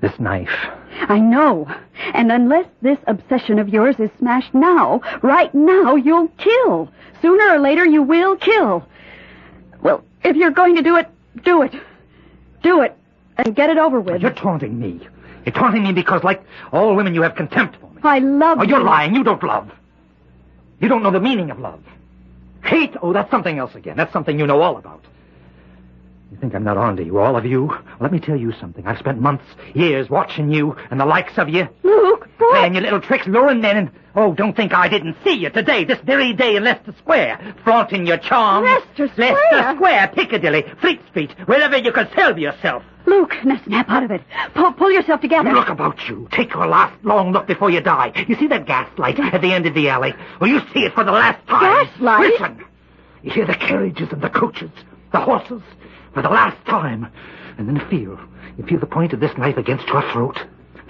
this 0.00 0.18
knife. 0.18 0.70
I 1.08 1.18
know. 1.18 1.66
And 2.14 2.30
unless 2.32 2.66
this 2.82 2.98
obsession 3.06 3.58
of 3.58 3.68
yours 3.68 3.96
is 3.98 4.10
smashed 4.18 4.54
now, 4.54 5.00
right 5.22 5.54
now, 5.54 5.96
you'll 5.96 6.28
kill. 6.38 6.90
Sooner 7.22 7.54
or 7.54 7.58
later, 7.58 7.84
you 7.84 8.02
will 8.02 8.36
kill. 8.36 8.86
Well, 9.82 10.04
if 10.22 10.36
you're 10.36 10.50
going 10.50 10.76
to 10.76 10.82
do 10.82 10.96
it, 10.96 11.08
do 11.44 11.62
it. 11.62 11.72
Do 12.62 12.82
it. 12.82 12.96
And 13.36 13.54
get 13.54 13.70
it 13.70 13.78
over 13.78 14.00
with. 14.00 14.22
You're 14.22 14.30
taunting 14.30 14.78
me. 14.78 15.00
You're 15.44 15.52
taunting 15.54 15.82
me 15.82 15.92
because, 15.92 16.22
like 16.24 16.42
all 16.72 16.94
women, 16.94 17.14
you 17.14 17.22
have 17.22 17.34
contempt 17.34 17.76
for 17.80 17.90
me. 17.90 18.00
I 18.02 18.20
love 18.20 18.58
Oh, 18.60 18.62
you're 18.62 18.78
you. 18.78 18.84
lying. 18.84 19.14
You 19.14 19.24
don't 19.24 19.42
love. 19.42 19.70
You 20.80 20.88
don't 20.88 21.02
know 21.02 21.10
the 21.10 21.20
meaning 21.20 21.50
of 21.50 21.58
love. 21.58 21.82
Hate? 22.64 22.94
Oh, 23.02 23.12
that's 23.12 23.30
something 23.30 23.58
else 23.58 23.74
again. 23.74 23.96
That's 23.96 24.12
something 24.12 24.38
you 24.38 24.46
know 24.46 24.60
all 24.62 24.76
about. 24.76 25.04
You 26.34 26.40
think 26.40 26.56
I'm 26.56 26.64
not 26.64 26.76
on 26.76 26.96
to 26.96 27.04
you, 27.04 27.20
all 27.20 27.36
of 27.36 27.46
you? 27.46 27.72
Let 28.00 28.10
me 28.10 28.18
tell 28.18 28.36
you 28.36 28.50
something. 28.58 28.84
I've 28.88 28.98
spent 28.98 29.20
months, 29.20 29.44
years 29.72 30.10
watching 30.10 30.50
you 30.50 30.74
and 30.90 30.98
the 30.98 31.06
likes 31.06 31.38
of 31.38 31.48
you. 31.48 31.68
Luke, 31.84 32.28
boy. 32.40 32.50
Playing 32.50 32.74
your 32.74 32.82
little 32.82 33.00
tricks, 33.00 33.28
luring 33.28 33.60
men, 33.60 33.76
and 33.76 33.90
oh, 34.16 34.34
don't 34.34 34.56
think 34.56 34.74
I 34.74 34.88
didn't 34.88 35.16
see 35.22 35.34
you 35.34 35.50
today, 35.50 35.84
this 35.84 36.00
very 36.00 36.32
day 36.32 36.56
in 36.56 36.64
Leicester 36.64 36.92
Square, 36.98 37.54
flaunting 37.62 38.04
your 38.04 38.16
charms. 38.16 38.66
Leicester 38.66 39.06
Square? 39.12 39.34
Leicester 39.52 39.76
Square, 39.76 40.08
Piccadilly, 40.16 40.64
Fleet 40.80 41.00
Street, 41.08 41.30
wherever 41.46 41.76
you 41.78 41.92
could 41.92 42.10
sell 42.16 42.36
yourself. 42.36 42.82
Luke, 43.06 43.36
now 43.44 43.60
snap 43.64 43.88
out 43.88 44.02
of 44.02 44.10
it. 44.10 44.22
Pull, 44.54 44.72
pull 44.72 44.90
yourself 44.90 45.20
together. 45.20 45.52
Look 45.52 45.68
about 45.68 46.08
you. 46.08 46.26
Take 46.32 46.52
your 46.52 46.66
last 46.66 46.96
long 47.04 47.30
look 47.30 47.46
before 47.46 47.70
you 47.70 47.80
die. 47.80 48.10
You 48.26 48.34
see 48.34 48.48
that 48.48 48.66
gaslight 48.66 49.20
at 49.20 49.40
the 49.40 49.52
end 49.52 49.66
of 49.66 49.74
the 49.74 49.88
alley? 49.88 50.14
Well, 50.40 50.50
you 50.50 50.58
see 50.72 50.80
it 50.80 50.94
for 50.94 51.04
the 51.04 51.12
last 51.12 51.46
time. 51.46 51.86
Gas 51.86 52.00
light? 52.00 52.30
Listen. 52.32 52.64
You 53.22 53.30
hear 53.30 53.46
the 53.46 53.54
carriages 53.54 54.08
and 54.10 54.20
the 54.20 54.30
coaches, 54.30 54.70
the 55.12 55.20
horses, 55.20 55.62
for 56.14 56.22
the 56.22 56.30
last 56.30 56.64
time. 56.66 57.12
And 57.58 57.68
then 57.68 57.86
feel. 57.90 58.18
You 58.56 58.64
feel 58.64 58.80
the 58.80 58.86
point 58.86 59.12
of 59.12 59.20
this 59.20 59.36
knife 59.36 59.56
against 59.56 59.86
your 59.88 60.02
throat. 60.12 60.38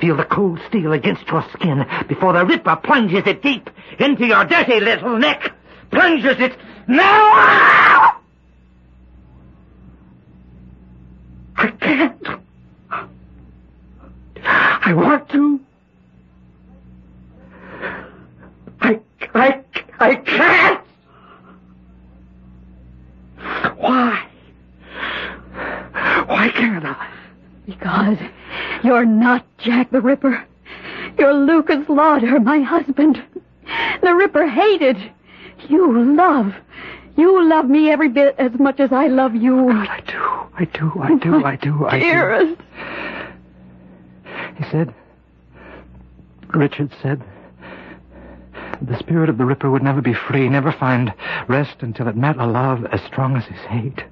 Feel 0.01 0.17
the 0.17 0.25
cold 0.25 0.61
steel 0.69 0.93
against 0.93 1.27
your 1.29 1.45
skin 1.53 1.87
before 2.09 2.33
the 2.33 2.45
Ripper 2.45 2.77
plunges 2.77 3.27
it 3.27 3.43
deep 3.43 3.71
into 3.99 4.27
your 4.27 4.45
dirty 4.45 4.81
little 4.81 5.19
neck. 5.19 5.53
Plunges 5.91 6.37
it 6.41 6.57
now! 6.87 8.21
I 11.57 11.71
can't. 11.81 12.27
I 14.43 14.93
want 14.93 15.29
to. 15.31 15.61
I, 18.81 19.01
I, 19.33 19.61
I 20.01 20.15
can't. 20.17 20.81
Why? 23.79 24.27
Why 26.27 26.49
can't 26.51 26.85
I? 26.85 27.11
Because 27.67 28.19
you're 28.83 29.07
not 29.07 29.45
Jack 29.59 29.91
the 29.91 30.01
Ripper. 30.01 30.45
You're 31.19 31.35
Lucas 31.35 31.89
Lauder, 31.89 32.41
my 32.41 32.61
husband. 32.61 33.23
The 34.03 34.15
Ripper 34.15 34.47
hated. 34.47 34.97
You 35.69 36.15
love. 36.15 36.55
You 37.17 37.49
love 37.49 37.67
me 37.67 37.91
every 37.91 38.09
bit 38.09 38.35
as 38.39 38.53
much 38.59 38.81
as 38.81 38.93
I 38.93 39.07
love 39.07 39.35
you. 39.35 39.71
Oh, 39.71 39.73
I 39.73 40.03
do. 40.07 40.19
I 40.57 40.65
do. 40.65 40.93
I 41.01 41.19
do. 41.19 41.45
I 41.45 41.57
do. 41.57 41.87
I 41.87 41.99
do. 41.99 42.05
Dearest. 42.05 42.61
He 44.57 44.65
said, 44.71 44.95
Richard 46.53 46.93
said, 47.03 47.23
the 48.83 48.99
spirit 48.99 49.29
of 49.29 49.39
the 49.39 49.45
Ripper 49.45 49.71
would 49.71 49.83
never 49.83 50.03
be 50.03 50.15
free, 50.15 50.49
never 50.49 50.73
find 50.73 51.13
rest 51.49 51.77
until 51.81 52.09
it 52.09 52.17
met 52.17 52.37
a 52.37 52.47
love 52.47 52.85
as 52.87 53.01
strong 53.03 53.37
as 53.37 53.45
his 53.45 53.61
hate. 53.61 54.05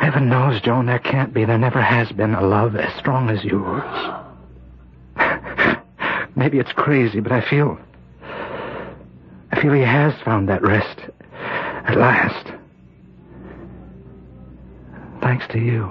Heaven 0.00 0.28
knows, 0.28 0.60
Joan, 0.60 0.86
there 0.86 0.98
can't 0.98 1.32
be, 1.32 1.44
there 1.44 1.58
never 1.58 1.80
has 1.80 2.10
been 2.12 2.34
a 2.34 2.42
love 2.42 2.76
as 2.76 2.92
strong 2.98 3.30
as 3.30 3.42
yours. 3.44 3.82
Maybe 6.36 6.58
it's 6.58 6.72
crazy, 6.72 7.20
but 7.20 7.32
I 7.32 7.40
feel. 7.48 7.78
I 9.52 9.60
feel 9.60 9.72
he 9.72 9.82
has 9.82 10.14
found 10.24 10.48
that 10.48 10.62
rest 10.62 11.00
at 11.40 11.96
last. 11.96 12.52
Thanks 15.22 15.46
to 15.52 15.58
you. 15.58 15.90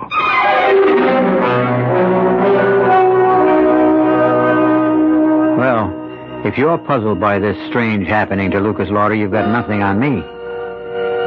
Well, 5.57 6.45
if 6.45 6.57
you're 6.57 6.77
puzzled 6.77 7.19
by 7.19 7.39
this 7.39 7.57
strange 7.69 8.07
happening 8.07 8.51
to 8.51 8.59
Lucas 8.59 8.89
Lauder, 8.89 9.15
you've 9.15 9.31
got 9.31 9.47
nothing 9.49 9.81
on 9.81 9.99
me. 9.99 10.23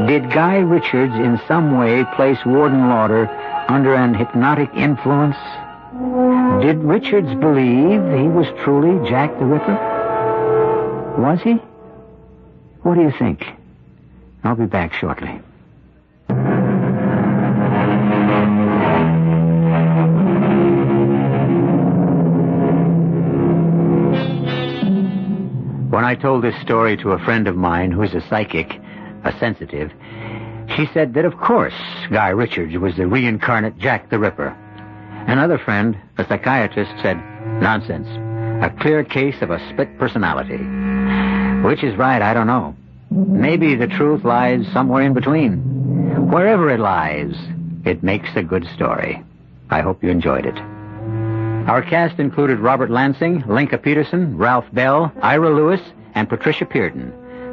Did 0.04 0.30
Guy 0.30 0.58
Richards 0.58 1.14
in 1.14 1.40
some 1.48 1.78
way 1.78 2.04
place 2.14 2.38
Warden 2.44 2.88
Lauder 2.88 3.26
under 3.68 3.94
an 3.94 4.12
hypnotic 4.12 4.68
influence? 4.74 5.36
Did 6.62 6.76
Richards 6.78 7.34
believe 7.40 8.02
he 8.12 8.28
was 8.28 8.46
truly 8.62 9.08
Jack 9.08 9.36
the 9.38 9.46
Ripper? 9.46 9.74
Was 11.18 11.40
he? 11.42 11.54
What 12.82 12.96
do 12.96 13.00
you 13.00 13.12
think? 13.18 13.42
I'll 14.44 14.54
be 14.54 14.66
back 14.66 14.92
shortly. 14.92 15.40
When 25.90 26.04
I 26.04 26.14
told 26.14 26.44
this 26.44 26.54
story 26.60 26.98
to 26.98 27.12
a 27.12 27.18
friend 27.24 27.48
of 27.48 27.56
mine 27.56 27.90
who's 27.90 28.14
a 28.14 28.20
psychic, 28.28 28.78
a 29.26 29.38
sensitive, 29.38 29.92
she 30.76 30.86
said 30.92 31.14
that 31.14 31.24
of 31.24 31.38
course 31.38 31.74
Guy 32.10 32.28
Richards 32.28 32.76
was 32.76 32.96
the 32.96 33.06
reincarnate 33.06 33.78
Jack 33.78 34.10
the 34.10 34.18
Ripper. 34.18 34.56
Another 35.28 35.58
friend, 35.58 35.98
a 36.18 36.26
psychiatrist, 36.26 36.92
said, 37.02 37.16
nonsense. 37.60 38.08
A 38.62 38.70
clear 38.80 39.04
case 39.04 39.42
of 39.42 39.50
a 39.50 39.68
split 39.70 39.98
personality. 39.98 40.58
Which 41.66 41.82
is 41.82 41.96
right, 41.96 42.22
I 42.22 42.32
don't 42.32 42.46
know. 42.46 42.76
Maybe 43.10 43.74
the 43.74 43.86
truth 43.86 44.24
lies 44.24 44.66
somewhere 44.72 45.02
in 45.02 45.14
between. 45.14 46.30
Wherever 46.30 46.70
it 46.70 46.80
lies, 46.80 47.34
it 47.84 48.02
makes 48.02 48.28
a 48.34 48.42
good 48.42 48.66
story. 48.74 49.22
I 49.70 49.80
hope 49.80 50.02
you 50.02 50.10
enjoyed 50.10 50.46
it. 50.46 50.56
Our 51.68 51.82
cast 51.82 52.20
included 52.20 52.60
Robert 52.60 52.90
Lansing, 52.90 53.44
Lenka 53.48 53.78
Peterson, 53.78 54.36
Ralph 54.36 54.66
Bell, 54.72 55.12
Ira 55.22 55.50
Lewis, 55.50 55.80
and 56.14 56.28
Patricia 56.28 56.64
Pearden. 56.64 57.12